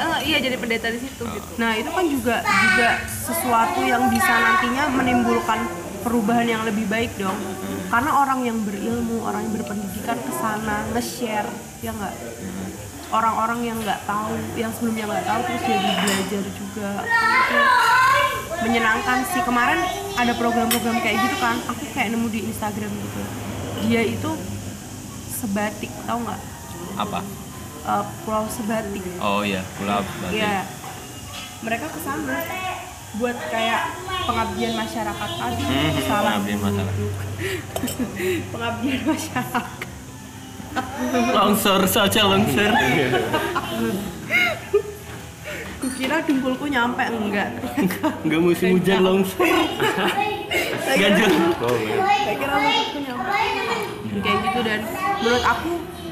[0.00, 4.32] Eh, iya jadi pendeta di situ gitu Nah itu kan juga juga sesuatu yang bisa
[4.32, 5.60] nantinya menimbulkan
[6.00, 7.36] perubahan yang lebih baik dong.
[7.92, 11.48] Karena orang yang berilmu, orang yang berpendidikan ke sana nge-share,
[11.84, 12.14] ya nggak?
[13.10, 16.90] Orang-orang yang nggak tahu, yang sebelumnya nggak tahu terus jadi belajar juga.
[18.62, 19.40] Menyenangkan sih.
[19.42, 19.80] Kemarin
[20.16, 23.20] ada program-program kayak gitu kan, aku kayak nemu di Instagram gitu.
[23.88, 24.30] Dia itu
[25.32, 26.40] sebatik, tahu nggak?
[27.00, 27.20] Apa?
[27.80, 29.00] Eh, Pulau Sebatik.
[29.24, 30.36] Oh iya, pulau berarti.
[30.36, 30.68] Iya.
[31.64, 32.36] Mereka ke sana
[33.16, 33.82] buat kayak
[34.28, 35.62] pengabdian masyarakat tadi.
[35.64, 36.30] Hmm, Salah.
[36.38, 36.94] pengabdian masalah.
[38.52, 39.66] Pengabdian masyarakat.
[41.34, 42.70] Longsor saja longsor.
[46.00, 47.60] Kukira dengkulku nyampe enggak.
[48.24, 49.44] Enggak musim hujan longsor.
[49.44, 51.28] Saya kira Ganjil.
[51.52, 53.36] saya kira dengkulku nyampe.
[54.16, 54.80] Kayak gitu dan
[55.20, 55.70] menurut aku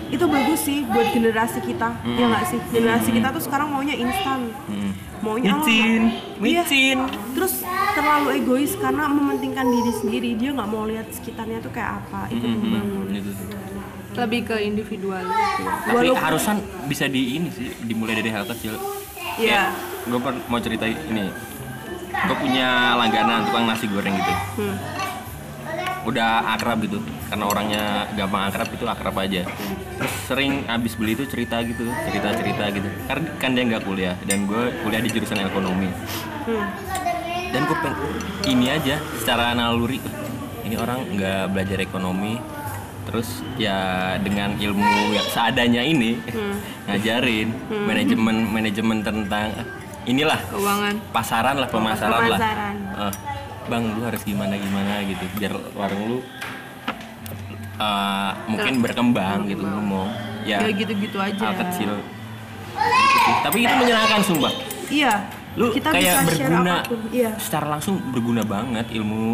[0.08, 4.52] itu bagus sih buat generasi kita ya nggak sih generasi kita tuh sekarang maunya instan
[4.64, 4.92] Hmm.
[5.20, 6.02] maunya Micin,
[6.38, 6.64] iya.
[6.64, 6.98] micin.
[7.32, 7.60] terus
[7.92, 12.40] terlalu egois karena mementingkan diri sendiri dia nggak mau lihat sekitarnya tuh kayak apa itu
[12.40, 13.32] Hmm, membangun Itu.
[14.16, 18.76] lebih ke individual Tapi Walaupun- harusan bisa di ini sih, dimulai dari hal kecil.
[19.38, 19.72] Iya.
[20.10, 20.20] Gue
[20.50, 21.30] mau cerita ini.
[22.10, 24.34] Gue punya langganan tukang nasi goreng gitu.
[24.58, 24.76] Hmm.
[26.06, 27.84] Udah akrab gitu, karena orangnya
[28.16, 29.44] gampang akrab itu akrab aja.
[30.00, 32.88] Terus sering abis beli itu cerita gitu, cerita-cerita gitu.
[33.04, 35.92] Karena kan dia nggak kuliah dan gue kuliah di jurusan ekonomi.
[36.48, 36.66] Hmm.
[37.52, 37.96] Dan gue pengen
[38.48, 40.00] ini aja secara naluri,
[40.64, 42.40] ini orang nggak belajar ekonomi,
[43.08, 46.20] terus ya dengan ilmu yang seadanya ini
[46.92, 47.48] ngajarin
[47.88, 49.66] manajemen manajemen tentang eh,
[50.12, 50.94] inilah keuangan.
[51.08, 52.36] pasaran lah pemasaran, lah.
[52.36, 52.74] Pemasaran.
[53.00, 53.12] Eh,
[53.68, 55.24] bang lu harus gimana gimana gitu.
[55.40, 56.18] Biar warung lu
[57.80, 60.12] eh, mungkin berkembang gitu ngomong
[60.44, 61.40] ya ya gitu-gitu aja.
[61.48, 61.96] hal kecil.
[61.96, 63.32] Gitu.
[63.40, 64.52] tapi itu menyenangkan sumpah.
[64.92, 65.12] Iya.
[65.56, 66.76] Lu kita kayak bisa berguna
[67.08, 67.32] iya.
[67.40, 69.32] secara langsung berguna banget ilmu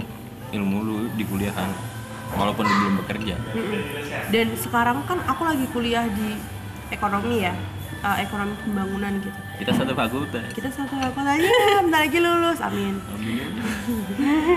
[0.54, 1.93] ilmu lu di kuliahan
[2.35, 3.35] walaupun lu belum bekerja.
[3.51, 3.82] Mm-mm.
[4.28, 6.35] dan sekarang kan aku lagi kuliah di
[6.89, 7.55] ekonomi ya
[8.03, 9.39] eh, ekonomi pembangunan gitu.
[9.57, 10.47] Kita satu fakultas.
[10.51, 11.35] Kita satu fakultas.
[11.35, 12.95] Aja bentar lagi lulus amin.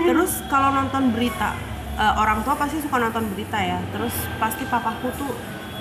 [0.04, 1.54] Terus kalau nonton berita
[1.94, 3.78] eh, orang tua pasti suka nonton berita ya.
[3.90, 5.32] Terus pasti papaku tuh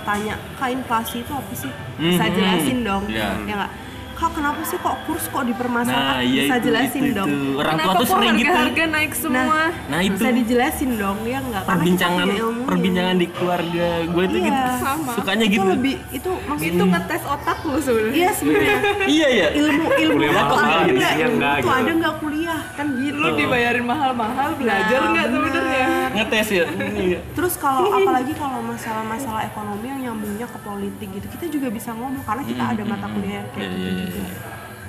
[0.04, 1.72] tanya kak inflasi itu apa sih?
[1.98, 2.34] Bisa Mhm.
[2.34, 3.36] jelasin dong Iya.
[3.43, 3.72] ya nggak
[4.18, 6.18] kak kenapa sih kok kurs kok dipermasalahkan?
[6.18, 7.28] Nah iya bisa itu, jelasin itu, dong.
[7.30, 7.38] Itu.
[7.53, 9.61] orang tua kenapa tuh kok sering gitu harga-harga naik semua?
[9.88, 10.18] nah itu.
[10.18, 11.63] Bisa dijelasin dong ya nggak?
[11.63, 12.65] Perbincangan ilmunya.
[12.65, 14.47] perbincangan di keluarga gue itu Iya.
[14.49, 14.72] gitu.
[14.78, 15.11] Sama.
[15.13, 15.68] sukanya itu gitu.
[15.68, 18.15] lebih itu maksudnya itu ngetes otak lu sebenarnya.
[18.18, 18.78] Iya sebenarnya.
[19.07, 21.13] Iya ya ilmu ilmu Kuliah itu mahal ada gitu, nggak?
[21.13, 21.78] iya ilmu nggak itu gitu.
[21.78, 22.61] ada nggak kuliah?
[22.74, 23.18] Kan gitu.
[23.18, 25.88] Lu dibayarin mahal-mahal belajar Nah, nggak sebenarnya
[26.18, 26.65] ngetes ya
[26.97, 27.20] Iya.
[27.32, 32.22] Terus kalau apalagi kalau masalah-masalah ekonomi yang nyambungnya ke politik gitu, kita juga bisa ngomong
[32.22, 34.20] karena kita ada mata kuliah kayak Iya, gitu iya, iya, juga.
[34.20, 34.36] iya.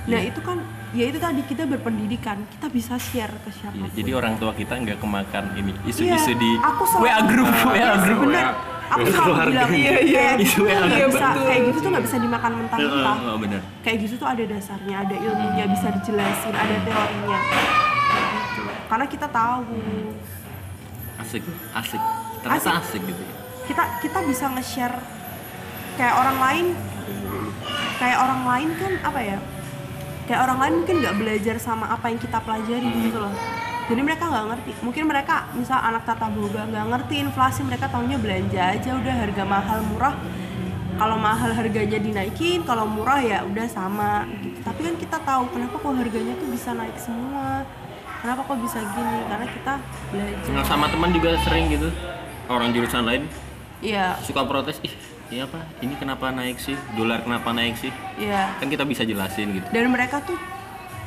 [0.09, 0.57] Nah itu kan,
[0.91, 3.77] ya itu tadi kita berpendidikan, kita bisa share ke siapa.
[3.77, 7.49] Iya, jadi orang tua kita nggak kemakan ini isu-isu Iya, di aku selalu- WA group
[7.63, 8.49] WA Iya, group bener.
[8.89, 10.21] Aku selalu bilang, Iya, iya.
[10.25, 11.09] kayak gitu Isu yang tuh nggak ada.
[11.13, 13.17] bisa, kayak gitu tuh nggak bisa dimakan mentah-mentah.
[13.21, 17.39] oh, bener Kayak gitu tuh ada dasarnya, ada ilmunya, bisa dijelasin, ada teorinya.
[18.49, 18.61] Gitu.
[18.89, 19.77] Karena kita tahu,
[21.29, 21.45] asik
[21.77, 22.01] asik.
[22.41, 22.81] Ternyata Asik.
[22.97, 23.35] asik, gitu ya.
[23.69, 24.97] kita kita bisa nge-share
[26.01, 26.67] kayak orang lain
[28.01, 29.39] kayak orang lain kan apa ya?
[30.25, 33.35] Kayak orang lain mungkin nggak belajar sama apa yang kita pelajari gitu loh.
[33.89, 34.71] Jadi mereka nggak ngerti.
[34.85, 39.45] Mungkin mereka misal anak tata boga nggak ngerti inflasi mereka taunya belanja aja udah harga
[39.45, 40.17] mahal murah.
[40.97, 44.65] Kalau mahal harganya dinaikin kalau murah ya udah sama gitu.
[44.65, 47.69] Tapi kan kita tahu kenapa kok harganya tuh bisa naik semua
[48.23, 49.19] kenapa kok bisa gini?
[49.27, 49.73] Karena kita
[50.11, 50.51] belajar.
[50.53, 51.89] Nah, sama teman juga sering gitu.
[52.49, 53.23] Orang jurusan lain.
[53.79, 54.19] Iya.
[54.25, 54.95] Suka protes ih
[55.29, 56.75] ini apa ini kenapa naik sih?
[56.97, 57.93] Dolar kenapa naik sih?
[58.17, 58.57] Iya.
[58.59, 59.67] Kan kita bisa jelasin gitu.
[59.71, 60.39] Dan mereka tuh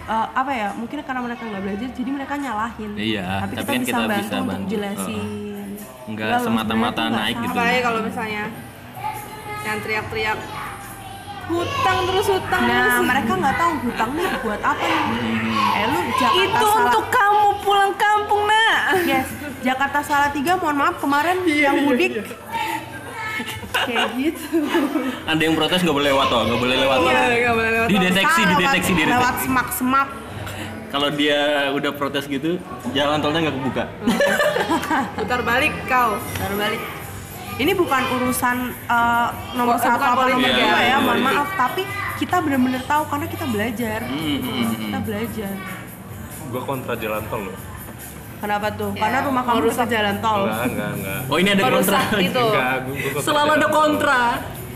[0.05, 2.91] uh, apa ya mungkin karena mereka nggak belajar jadi mereka nyalahin.
[2.95, 4.69] Iya, tapi, tapi kita kan bisa kita bantu bisa untuk bantu.
[4.69, 5.25] jelasin.
[6.11, 7.53] Nggak Enggak semata-mata naik gitu.
[7.55, 8.43] apalagi kalau misalnya
[9.61, 10.39] yang teriak-teriak
[11.51, 13.03] hutang terus hutang nah terus.
[13.11, 14.85] mereka nggak tahu hutang nih buat apa.
[14.85, 15.50] Nih
[15.81, 18.77] eh lu Jakarta itu salah untuk kamu pulang kampung nak.
[19.03, 19.27] Yes
[19.61, 22.21] Jakarta salah tiga mohon maaf kemarin yang mudik.
[23.71, 24.61] kayak gitu.
[25.25, 26.41] Ada yang protes nggak boleh lewat toh.
[26.45, 29.45] Nggak boleh lewat iya nggak boleh lewat dideteksi lewat- dideteksi lewat dideteksi.
[29.45, 30.07] Semak semak
[30.91, 31.39] kalau dia
[31.71, 32.59] udah protes gitu
[32.91, 33.83] jalan tolnya nggak kebuka.
[35.15, 36.19] Putar balik kau.
[36.19, 36.81] Baru balik
[37.53, 41.27] ini bukan urusan uh, nomor Bukan satu apa nomor dua ya, ya, mohon politik.
[41.27, 41.81] maaf tapi
[42.17, 44.71] kita benar-benar tahu karena kita belajar Hmm, hmm, hmm.
[44.79, 45.53] kita belajar
[46.47, 47.57] Gua kontra jalan tol loh.
[48.37, 51.19] kenapa tuh karena rumah kamu dekat jalan tol Enggak, enggak, enggak.
[51.25, 54.21] oh ini ada kontra itu Enggak, gua, gua kontra selalu ada kontra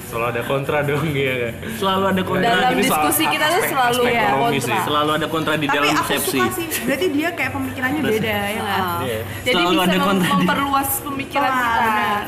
[0.05, 1.53] Selalu ada kontra dong ya kan.
[1.75, 4.61] selalu ada kontra Dalam soal diskusi kita tuh selalu aspek ya kontra.
[4.61, 4.77] sih.
[4.85, 8.35] selalu ada kontra di tapi dalam aku persepsi suka sih berarti dia kayak pemikirannya beda
[8.47, 8.99] ya nggak Ah.
[9.01, 9.19] Iya.
[9.41, 12.21] jadi Selalu bisa ada mem- kontra di- memperluas pemikiran Wah, kita benar.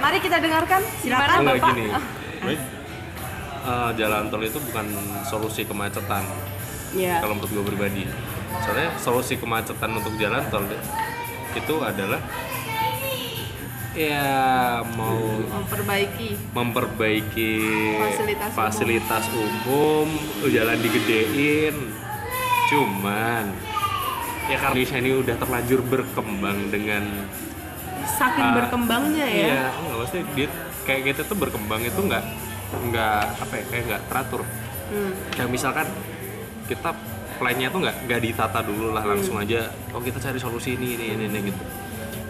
[0.00, 1.36] Mari kita dengarkan Silakan.
[1.38, 1.84] Enggak bapak gini.
[3.60, 4.86] Eh, jalan tol itu bukan
[5.22, 6.24] solusi kemacetan
[6.90, 7.20] Iya.
[7.22, 8.02] kalau menurut gue pribadi.
[8.58, 10.64] Soalnya solusi kemacetan untuk jalan tol
[11.52, 12.18] itu adalah
[13.90, 14.30] ya
[14.94, 15.18] mau
[15.50, 17.52] memperbaiki memperbaiki
[17.98, 18.56] Fasilitas umum.
[18.56, 20.08] fasilitas umum,
[20.46, 21.76] jalan digedein.
[22.66, 23.44] Cuman
[24.46, 27.02] ya karena Indonesia ini udah terlanjur berkembang dengan
[28.20, 30.48] saking Ah, berkembangnya ya Iya, enggak maksudnya dia
[30.84, 32.24] kayak kita tuh berkembang itu nggak
[32.92, 34.42] nggak apa ya kayak nggak teratur.
[34.92, 35.12] Hmm.
[35.32, 35.86] Kayak misalkan
[36.68, 36.90] kita
[37.40, 39.72] plannya tuh nggak nggak ditata dulu lah langsung aja.
[39.96, 41.62] Oh kita cari solusi ini ini ini, ini gitu.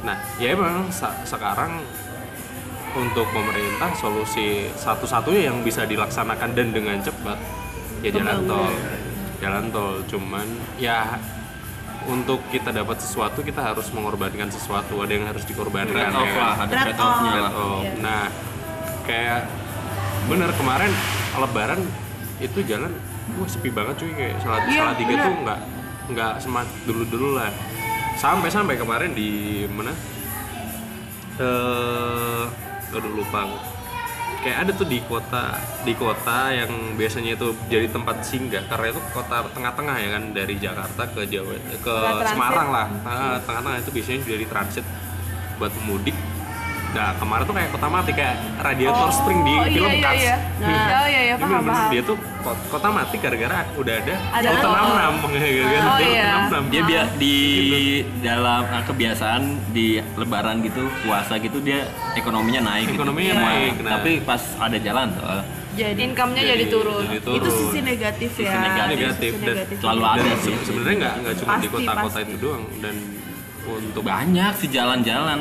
[0.07, 0.87] Nah ya emang
[1.27, 1.83] sekarang
[2.91, 7.39] untuk pemerintah solusi satu-satunya yang bisa dilaksanakan dan dengan cepat
[8.03, 8.67] ya jalan tol
[9.39, 11.15] jalan tol cuman ya
[12.03, 16.33] untuk kita dapat sesuatu kita harus mengorbankan sesuatu ada yang harus dikorbankan trade off ya
[16.33, 16.41] kan?
[16.41, 17.41] lah ada Trade trade offnya off.
[17.41, 18.23] lah Oh, nah
[19.03, 19.41] kayak
[20.27, 20.93] bener kemarin
[21.35, 21.81] lebaran
[22.39, 22.93] itu jalan
[23.35, 25.25] wah sepi banget cuy kayak salat Iya, salat tiga bener.
[25.25, 25.61] tuh nggak
[26.11, 27.51] nggak semat dulu dulu lah
[28.15, 29.29] sampai sampai kemarin di
[29.67, 29.93] mana
[31.39, 32.45] eh
[32.91, 33.47] aduh lupa.
[34.41, 39.01] Kayak ada tuh di kota di kota yang biasanya itu jadi tempat singgah karena itu
[39.13, 41.97] kota tengah-tengah ya kan dari Jakarta ke Jawa ke.
[42.25, 42.87] Semarang lah.
[43.05, 44.87] Ah, tengah-tengah itu biasanya jadi transit
[45.61, 46.17] buat pemudik
[46.91, 50.19] nah kemarin tuh kayak kota mati kayak radiator spring di Oh, iya, film iya, Cars
[50.21, 50.37] iya.
[50.99, 54.61] oh iya iya paham paham dia tuh ko- kota mati gara-gara udah ada Ada rute
[54.61, 54.73] tol.
[54.75, 54.91] 66
[55.31, 56.29] gara-gara Oh, iya.
[56.49, 56.67] 66.
[56.69, 57.37] dia biar di
[58.21, 62.99] dalam ah, kebiasaan di lebaran gitu puasa gitu dia ekonominya naik gitu.
[62.99, 63.91] Ekonominya Nah, naik, nah.
[63.93, 67.47] tapi pas ada jalan tol jadi income-nya jadi, turun jadi itu turun.
[67.49, 68.97] sisi negatif Sisi ya negatif.
[68.99, 69.77] Negatif, Sisi dan negatif.
[69.79, 70.55] selalu dan ada se- sih.
[70.61, 72.21] sebenarnya nggak nggak cuma di Pasti, kota-kota pasti.
[72.27, 72.95] itu doang dan
[73.63, 75.39] untuk banyak sih jalan-jalan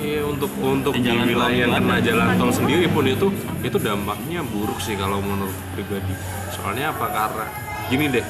[0.00, 2.00] Iya untuk untuk Di jalan tol wilayah itu kena ada.
[2.02, 3.26] jalan tol sendiri pun itu
[3.60, 6.14] itu dampaknya buruk sih kalau menurut pribadi.
[6.50, 7.46] Soalnya apa karena
[7.86, 8.26] gini deh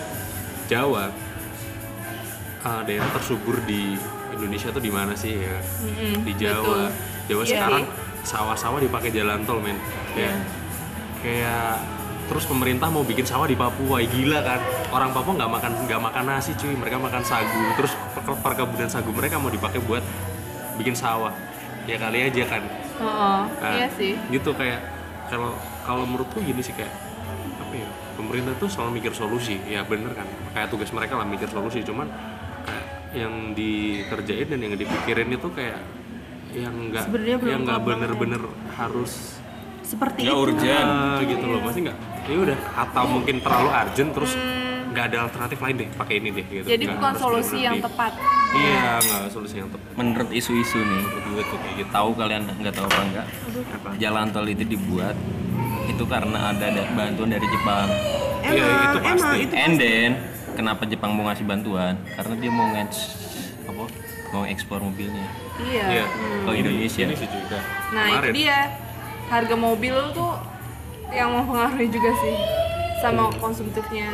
[0.66, 1.14] Jawa
[2.60, 3.94] ah, daerah tersubur di
[4.30, 5.58] Indonesia tuh di mana sih ya?
[5.80, 6.90] Mm-mm, di Jawa.
[7.24, 8.26] Jawa Iya sekarang sih.
[8.26, 9.78] sawah-sawah dipakai jalan tol men.
[10.12, 10.36] Kayak
[11.20, 11.78] kayak
[12.26, 14.60] terus pemerintah mau bikin sawah di Papua ya gila kan
[14.90, 19.10] orang Papua nggak makan nggak makan nasi cuy mereka makan sagu terus per- perkebunan sagu
[19.10, 19.98] mereka mau dipakai buat
[20.78, 21.34] bikin sawah
[21.84, 22.62] ya kali aja kan.
[23.00, 24.12] Oh, Nah, iya sih.
[24.28, 24.80] gitu kayak
[25.26, 26.92] kalau kalau menurutku gini sih kayak
[27.56, 29.56] apa ya pemerintah tuh selalu mikir solusi.
[29.64, 31.80] Ya bener kan kayak tugas mereka lah mikir solusi.
[31.80, 32.08] Cuman
[32.62, 35.80] kayak yang dikerjain dan yang dipikirin itu kayak
[36.50, 38.06] yang nggak Sebenarnya belum yang nggak klop banget ya.
[38.10, 38.42] bener-bener
[38.74, 39.12] harus
[39.80, 40.86] seperti Nggak itu urgent.
[40.86, 41.60] Ah, gitu loh.
[41.62, 44.32] Pasti nggak ya udah atau mungkin terlalu urgent terus
[44.90, 46.62] nggak ada alternatif lain deh pakai ini deh gitu.
[46.62, 46.72] Hmm.
[46.74, 48.12] jadi Nggak bukan solusi yang tepat
[48.56, 49.90] iya nggak solusi yang tepat.
[49.94, 51.90] Menurut isu-isu nih gue tuh kayak gitu.
[51.90, 53.26] Tahu kalian nggak tahu apa enggak
[53.96, 55.16] jalan tol itu dibuat
[55.86, 57.88] itu karena ada, bantuan dari Jepang.
[58.40, 59.38] Emang Iya, itu emang pasti.
[59.44, 60.10] itu and then
[60.54, 61.94] kenapa Jepang mau ngasih bantuan?
[62.14, 62.86] Karena dia mau nge
[63.68, 63.84] apa
[64.30, 65.26] mau ekspor mobilnya.
[65.60, 65.84] Iya.
[65.92, 66.04] Iya.
[66.46, 67.02] Ke Indonesia.
[67.04, 67.58] Ini sih juga.
[67.92, 68.32] Nah itu Kemarin.
[68.32, 68.58] dia.
[69.30, 70.32] Harga mobil tuh
[71.14, 72.34] yang mempengaruhi juga sih
[72.98, 74.10] sama konsumtifnya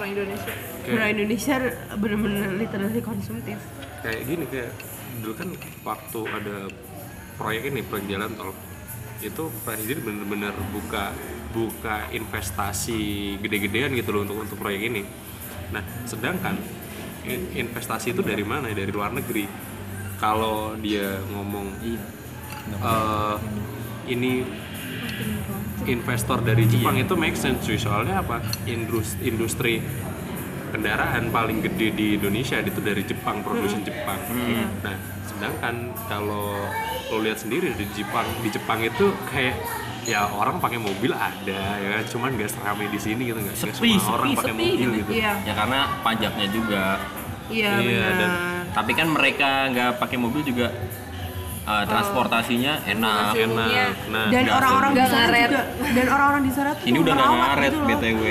[0.00, 0.54] orang Indonesia.
[0.80, 1.54] Kayak- Bro Indonesia
[1.94, 3.58] bener-bener literally konsumtif.
[4.00, 4.70] Kayak gini kayak
[5.20, 5.48] dulu kan
[5.84, 6.56] waktu ada
[7.36, 8.52] proyek ini proyek jalan tol
[9.20, 11.12] itu presiden bener-bener buka
[11.52, 13.00] buka investasi
[13.36, 15.02] gede-gedean gitu loh untuk untuk proyek ini.
[15.68, 16.56] Nah sedangkan
[17.28, 18.72] in- investasi itu dari mana?
[18.72, 19.44] Dari luar negeri.
[20.16, 23.36] Kalau dia ngomong eh,
[24.08, 24.44] ini
[25.86, 27.76] investor dari Jepang itu make sense cuy.
[27.76, 28.42] Soalnya apa?
[28.64, 29.72] Industri, industri
[30.70, 34.18] kendaraan paling gede di Indonesia itu dari Jepang produksi Jepang.
[34.80, 35.74] Nah sedangkan
[36.06, 36.58] kalau
[37.10, 39.56] lo lihat sendiri di Jepang di Jepang itu kayak
[40.04, 44.00] ya orang pakai mobil ada ya kan, cuman gak seramai di sini gitu nggak Sepi,
[44.00, 44.92] semua orang sepi, pakai sepi mobil gitu.
[44.96, 45.12] gitu.
[45.16, 45.32] Iya.
[45.44, 46.84] Ya karena pajaknya juga.
[47.50, 48.14] Iya Iya, benar.
[48.16, 48.38] Dan-
[48.70, 50.70] tapi kan mereka nggak pakai mobil juga
[51.70, 53.84] uh, transportasinya enak Hasilnya.
[53.86, 53.94] enak.
[54.10, 55.50] nah dan orang-orang di sana ngaret.
[55.50, 55.62] juga
[55.94, 57.88] dan orang-orang di sana tuh ini udah nggak merawat ngaret gitu loh.
[57.88, 58.22] btw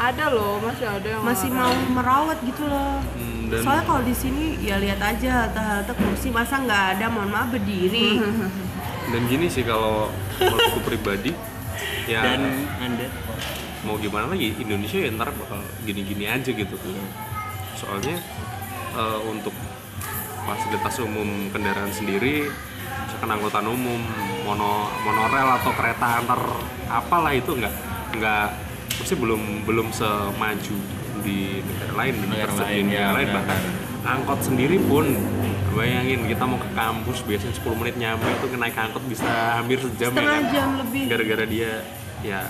[0.00, 1.76] ada loh masih ada yang masih ngelarang.
[1.84, 2.92] mau merawat gitu loh.
[3.04, 7.06] Hmm, dan soalnya kalau di sini ya lihat aja halte-halte kursi masa nggak ada?
[7.12, 8.08] Mohon maaf berdiri.
[9.10, 10.06] Dan gini sih kalau
[10.38, 11.34] menurutku pribadi
[12.06, 13.06] ya dan anda?
[13.82, 16.76] mau gimana lagi Indonesia ya ntar bakal gini-gini aja gitu
[17.74, 18.22] soalnya
[18.94, 19.50] eh, untuk
[20.44, 22.48] fasilitas umum kendaraan sendiri
[23.10, 23.98] misalkan angkutan umum
[24.40, 26.38] mono monorel atau kereta antar
[26.86, 27.74] apalah itu nggak
[28.14, 28.46] nggak
[28.96, 30.76] mesti belum belum semaju
[31.20, 33.36] di negara lain di Negara lain, di negara ya, lain benar.
[33.42, 33.60] bahkan
[34.00, 35.04] angkot sendiri pun
[35.70, 40.10] bayangin kita mau ke kampus biasanya 10 menit nyampe itu naik angkot bisa hampir sejam
[40.10, 40.54] setengah ya kan?
[40.54, 41.72] jam lebih gara-gara dia
[42.22, 42.40] ya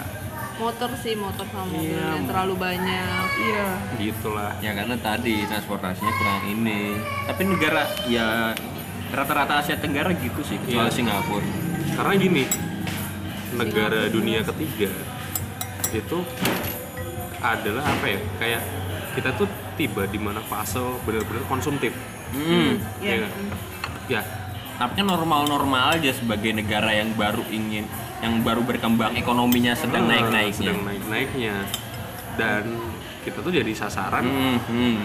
[0.57, 2.07] motor sih motor sama mobil Iya.
[2.15, 8.53] yang terlalu banyak iya gitulah ya karena tadi transportasinya kurang ini tapi negara ya
[9.11, 10.95] rata-rata Asia Tenggara gitu sih kecuali Iya.
[10.95, 11.47] Singapura
[11.91, 12.45] karena gini
[13.53, 14.91] negara dunia ketiga
[15.91, 16.19] itu
[17.41, 18.63] adalah apa ya kayak
[19.13, 21.91] kita tuh tiba di mana fase benar-benar konsumtif
[22.31, 22.79] hmm.
[23.01, 23.11] Iya.
[23.11, 23.33] ya nggak?
[24.09, 24.23] ya
[24.77, 27.85] tapi kan normal-normal aja sebagai negara yang baru ingin
[28.21, 31.55] yang baru berkembang ekonominya sedang naik-naiknya sedang naik-naiknya
[32.37, 32.65] dan
[33.21, 34.97] kita tuh jadi sasaran Hmm, hmm.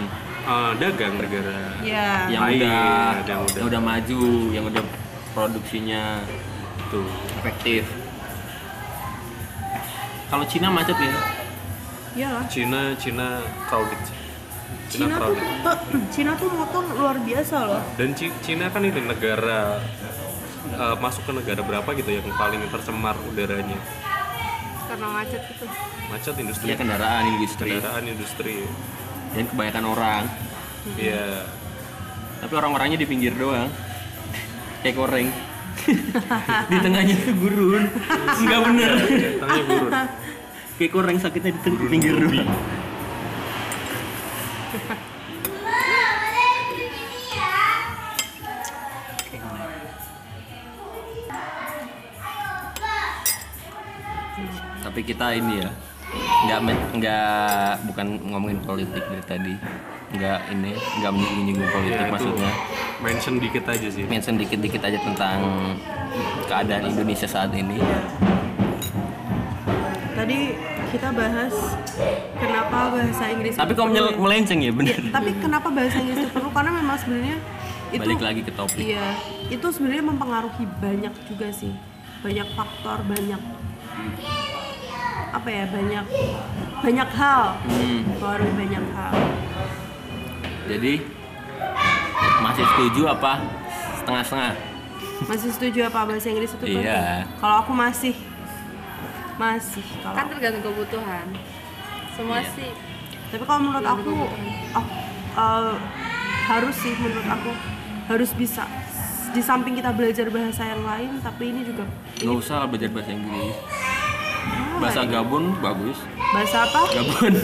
[0.46, 2.30] Eh, dagang negara iya.
[2.30, 2.78] yang Lain, udah,
[3.26, 4.84] yang udah- yang udah maju yang udah
[5.32, 6.02] produksinya
[6.80, 7.02] gitu
[7.36, 7.82] efektif.
[10.26, 11.14] Kalau Cina macet ya?
[12.16, 12.44] Iyalah.
[12.48, 13.26] Cina Cina
[13.64, 14.00] crowded.
[14.86, 15.46] Cina, Cina tuh, crowded.
[15.62, 17.82] tuh- Cina tuh motor luar biasa loh.
[17.94, 19.78] dan Ci- Cina kan ini negara
[20.66, 23.78] eh, masuk ke negara berapa gitu yang paling tercemar udaranya?
[24.86, 25.66] Karena macet gitu.
[26.06, 26.66] Macet industri.
[26.66, 27.70] Ya kendaraan industri.
[27.72, 28.56] Kendaraan industri
[29.36, 30.22] dan kebanyakan orang.
[30.96, 31.44] Iya.
[32.40, 33.68] Tapi orang-orangnya di pinggir doang.
[34.80, 35.28] Kayak koreng.
[36.72, 37.84] Di tengahnya tuh gurun
[38.42, 38.92] nggak bener.
[39.38, 39.92] Tangannya gurun.
[40.80, 42.48] Kayak koreng sakitnya di teng- pinggir doang.
[54.80, 55.70] Tapi kita ini ya
[56.46, 56.60] nggak
[56.94, 59.54] nggak bukan ngomongin politik dari tadi
[60.14, 60.70] nggak ini
[61.02, 62.52] nggak menyinggung politik ya itu maksudnya
[63.02, 65.38] mention dikit aja sih mention dikit-dikit aja tentang
[66.46, 67.82] keadaan Indonesia saat ini
[70.16, 70.56] Tadi
[70.96, 71.52] kita bahas
[72.40, 74.16] kenapa bahasa Inggris tapi kok ya?
[74.16, 76.48] melenceng ya bener Iya, tapi kenapa bahasa Inggris itu perlu?
[76.56, 77.36] Karena memang sebenarnya
[77.92, 79.06] itu balik lagi ke topik Iya,
[79.52, 81.76] itu sebenarnya mempengaruhi banyak juga sih.
[82.24, 83.40] Banyak faktor, banyak
[85.36, 85.64] apa ya?
[85.68, 86.04] Banyak
[86.80, 87.44] banyak hal.
[87.66, 88.00] Hmm.
[88.06, 89.12] Mempengaruhi banyak hal.
[90.66, 90.94] jadi
[92.42, 93.38] masih setuju apa
[94.02, 94.54] setengah-setengah
[95.30, 96.82] Masih setuju apa bahasa Inggris itu penting?
[96.82, 97.22] Iya.
[97.38, 98.14] Kalau aku masih
[99.36, 101.26] masih kalau kan tergantung kebutuhan
[102.16, 102.50] semua Iya.
[102.56, 102.70] sih
[103.28, 104.10] tapi kalau menurut aku,
[104.72, 104.94] aku
[105.36, 105.74] eh,
[106.48, 107.50] harus sih menurut aku
[108.08, 108.64] harus bisa
[109.30, 111.84] di samping kita belajar bahasa yang lain tapi ini juga
[112.16, 113.54] nggak usah belajar bahasa Inggris
[114.46, 116.80] Ah, bahasa Gabon bagus bahasa apa?
[116.88, 117.34] Gabon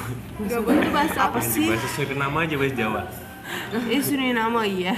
[0.50, 1.68] gabon itu bahasa apa sih?
[1.68, 3.02] bahasa Suriname aja bahasa Jawa
[3.84, 4.94] Eh Suriname iya.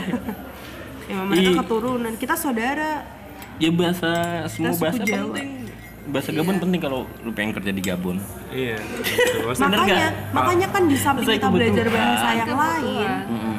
[1.10, 1.56] Emang mereka Ih.
[1.58, 2.12] keturunan.
[2.14, 3.04] Kita saudara.
[3.54, 4.10] ya bahasa
[4.46, 5.30] semua bahasa Jawa.
[5.30, 5.50] penting
[6.04, 8.16] bahasa Gabon penting kalau lu pengen kerja di Gabon
[8.50, 8.76] iya
[9.62, 12.80] Makanya, makanya kan di samping kita belajar bahasa yang Kebutuhan.
[12.82, 13.08] lain.
[13.26, 13.56] Mm-mm.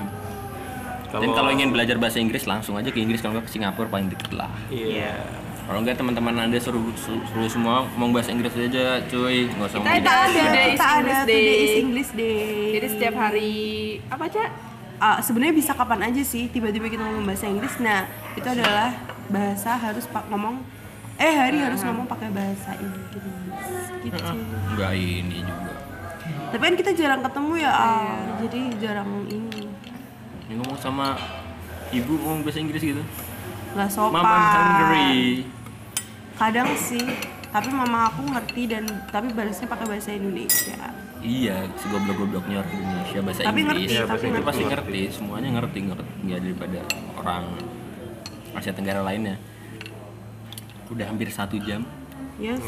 [1.16, 4.12] dan kalau ingin belajar bahasa Inggris langsung aja ke Inggris kalau nggak ke Singapura paling
[4.12, 5.16] deket lah iya
[5.66, 9.78] kalau nggak teman-teman anda suruh, suruh, suruh semua ngomong bahasa Inggris aja cuy nggak usah
[9.78, 11.58] Kita ngomong Kita ada, is kita ada English Today Day.
[11.58, 12.38] is English Day.
[12.72, 13.54] jadi setiap hari
[14.08, 14.50] apa cak
[14.96, 17.76] Ah, sebenarnya bisa kapan aja sih tiba-tiba kita ngomong bahasa Inggris.
[17.78, 18.96] Nah, itu adalah
[19.28, 20.64] bahasa harus pak ngomong
[21.18, 23.12] eh hari harus ngomong pakai bahasa Inggris
[24.00, 24.24] gitu.
[24.72, 25.72] nggak ini juga
[26.48, 28.08] Tapi kan kita jarang ketemu ya, Al.
[28.40, 29.68] jadi jarang ini.
[30.48, 31.20] Ini ngomong sama
[31.92, 33.04] ibu ngomong bahasa Inggris gitu
[33.76, 34.16] Nggak sopan.
[34.16, 35.16] Mama I'm hungry
[36.36, 37.02] kadang sih
[37.48, 40.80] tapi mama aku ngerti dan tapi balasnya pakai bahasa Indonesia
[41.18, 43.82] Iya, si goblok-gobloknya orang Indonesia bahasa Tapi Inggris.
[43.82, 44.74] ngerti, Iya, tapi Inggris pasti ngerti.
[44.94, 46.80] ngerti, semuanya ngerti ngerti ya daripada
[47.18, 47.44] orang
[48.54, 49.36] Asia Tenggara lainnya.
[50.86, 51.82] Udah hampir satu jam.
[52.36, 52.62] yes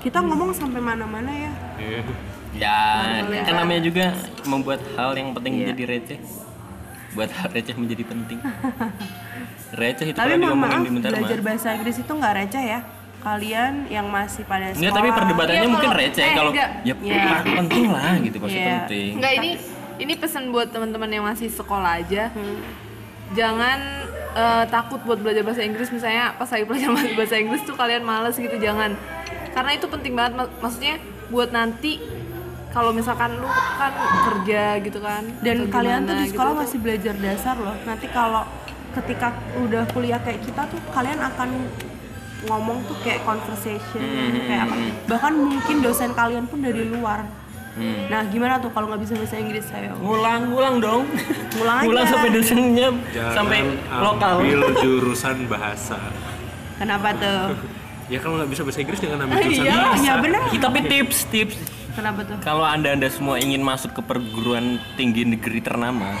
[0.00, 2.00] kita ngomong sampai mana-mana ya Iya.
[2.56, 2.78] Ya,
[3.42, 4.16] kan namanya juga
[4.46, 5.60] membuat hal yang penting Iya.
[5.66, 6.18] menjadi receh.
[7.12, 8.38] Buat hal receh menjadi penting.
[9.72, 11.44] receh itu tapi kalau mohon diomongin maaf di bentar belajar mah.
[11.44, 12.80] bahasa Inggris itu nggak receh ya
[13.18, 16.70] kalian yang masih pada sekolah Enggak, tapi perdebatannya Iya, mungkin kalau- receh eh, kalau enggak.
[16.80, 17.24] ya Iya.
[17.56, 18.70] penting lah gitu pasti Iya.
[18.78, 19.10] penting.
[19.16, 19.50] Enggak ini
[19.96, 22.30] ini pesan buat teman-teman yang masih sekolah aja.
[22.30, 22.60] Hmm.
[23.32, 23.78] Jangan
[24.32, 28.36] eh, takut buat belajar bahasa Inggris misalnya pas lagi belajar bahasa Inggris tuh kalian males
[28.36, 28.94] gitu jangan.
[29.50, 31.98] Karena itu penting banget mak- maksudnya buat nanti
[32.68, 33.90] kalau misalkan lu kan
[34.22, 38.06] kerja gitu kan dan kalian tuh gimana di sekolah gitu, masih belajar dasar loh nanti
[38.06, 38.44] kalau
[38.96, 39.28] ketika
[39.58, 41.48] udah kuliah kayak kita tuh kalian akan
[42.42, 44.74] ngomong tuh kayak conversation Hmm, kayak apa
[45.04, 47.24] bahkan mungkin dosen kalian pun dari luar
[47.72, 48.08] Hmm.
[48.08, 51.04] nah gimana tuh kalau nggak bisa bahasa Inggris saya Ngulang, ngulang dong.
[51.52, 51.84] Ngulang aja.
[51.84, 53.58] ngulang sampai dosennya Jangan sampai
[53.94, 54.32] lokal.
[54.34, 56.00] ambil jurusan bahasa
[56.74, 57.52] kenapa tuh
[58.12, 60.78] ya kalau nggak bisa bahasa Inggris jangan ambil Ah, jurusan iya bahasa iya benar Tapi
[60.88, 61.56] tips, tips.
[61.96, 66.12] Kenapa tuh Kalau anda anda semua ingin masuk ke perguruan tinggi negeri ternama,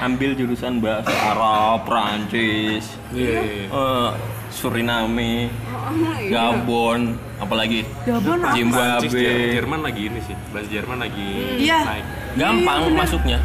[0.00, 3.66] ambil jurusan bahasa Arab, Prancis, iya iya, iya.
[3.68, 4.10] eh,
[4.48, 6.52] Suriname, Oh, iya.
[6.52, 7.00] Gabon,
[7.38, 9.08] apalagi Gabon Zimbabwe.
[9.14, 11.28] Jer- Jerman lagi ini sih bahasa Jerman lagi
[11.58, 11.78] Iya.
[11.82, 12.98] naik Gampang bener.
[12.98, 13.38] masuknya.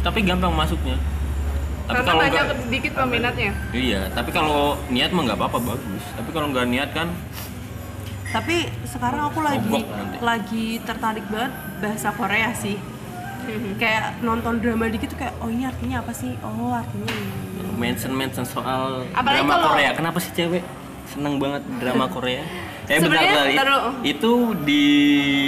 [0.00, 0.96] Tapi gampang masuknya.
[1.84, 3.50] Tapi kalau banyak sedikit peminatnya.
[3.70, 4.00] iya.
[4.08, 6.04] Tapi kalau niat mah nggak apa-apa bagus.
[6.12, 7.10] Tapi kalau nggak niat kan,
[8.30, 9.82] tapi sekarang aku lagi
[10.20, 12.78] lagi tertarik banget bahasa Korea sih
[13.76, 17.32] kayak nonton drama dikit tuh kayak oh ini artinya apa sih oh artinya ini
[17.74, 19.90] mention mention soal Apalagi drama kalau- Korea.
[19.90, 20.62] Kenapa sih cewek
[21.08, 22.44] seneng banget drama Korea?
[22.86, 23.68] Eh bentar, Sebenarnya, bentar.
[24.04, 24.84] Itu di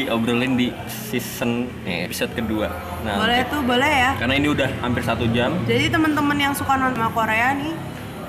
[0.08, 2.72] obrolin di season eh, episode kedua.
[3.04, 5.52] Nah, boleh tuh boleh ya karena ini udah hampir satu jam.
[5.62, 7.74] jadi teman-teman yang suka nonton drama Korea nih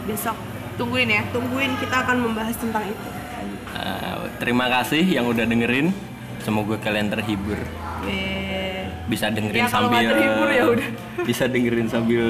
[0.03, 0.35] besok
[0.75, 3.09] tungguin ya tungguin kita akan membahas tentang itu
[3.73, 5.89] Uh, terima kasih yang udah dengerin.
[6.39, 7.55] Semoga kalian terhibur.
[9.03, 10.87] Bisa dengerin Ya, sambil terhibur ya udah.
[11.27, 12.25] Bisa dengerin sambil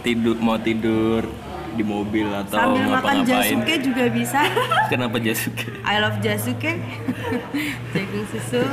[0.00, 1.24] tidur mau tidur
[1.70, 3.28] di mobil atau sambil makan ngapa-ngapain.
[3.28, 4.40] jasuke juga bisa
[4.90, 5.68] Kenapa Jasuke?
[5.84, 6.72] I love jasuke
[7.92, 8.64] jagung susu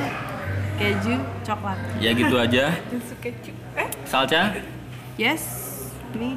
[0.75, 2.73] keju coklat Ya gitu aja.
[3.75, 4.57] eh Salca,
[5.19, 5.43] yes
[6.15, 6.33] me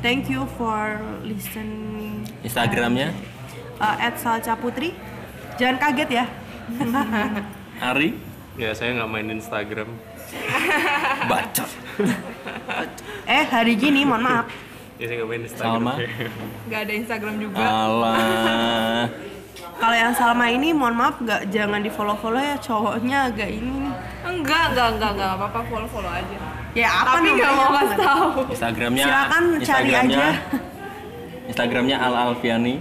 [0.00, 3.12] thank you for listening Instagramnya
[3.76, 4.96] uh, at salca putri
[5.56, 6.24] jangan kaget ya
[7.78, 8.08] Ari,
[8.56, 9.88] Ya saya nggak main Instagram.
[11.30, 11.70] bacot.
[13.26, 14.46] eh hari gini mohon maaf
[14.96, 15.72] Ya saya nggak main Instagram.
[15.76, 15.92] Salma,
[16.66, 19.06] nggak ada Instagram juga Alah.
[19.76, 23.70] kalau yang Salma ini mohon maaf nggak jangan di follow follow ya cowoknya agak ini
[23.82, 23.94] nih
[24.26, 26.36] enggak enggak enggak enggak apa apa follow follow aja
[26.72, 30.28] ya apa tapi nggak mau kasih tahu Instagramnya Silakan cari Instagramnya, aja.
[31.46, 32.74] Instagramnya Al Alfiani.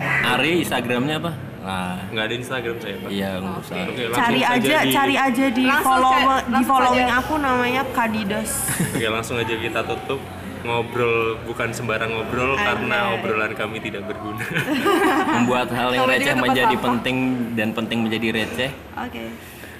[0.00, 1.32] Ari Instagramnya apa?
[1.58, 3.08] Nah, Nggak ada Instagram saya pak.
[3.08, 3.76] iya nggak usah.
[3.76, 7.20] Langsung cari aja di- cari aja di Langsung follow di following aja.
[7.20, 8.50] aku namanya Kadidos
[8.94, 10.20] Oke langsung aja kita tutup
[10.60, 14.42] ngobrol bukan sembarang ngobrol karena obrolan kami tidak berguna.
[15.36, 16.86] Membuat hal yang receh menjadi sampah.
[16.88, 17.16] penting
[17.52, 18.70] dan penting menjadi receh.
[18.94, 19.24] oke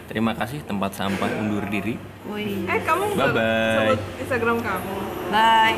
[0.04, 1.96] Terima kasih tempat sampah undur diri.
[2.26, 3.76] wih eh kamu Bye-bye.
[3.88, 4.92] sebut Instagram kamu
[5.28, 5.76] bye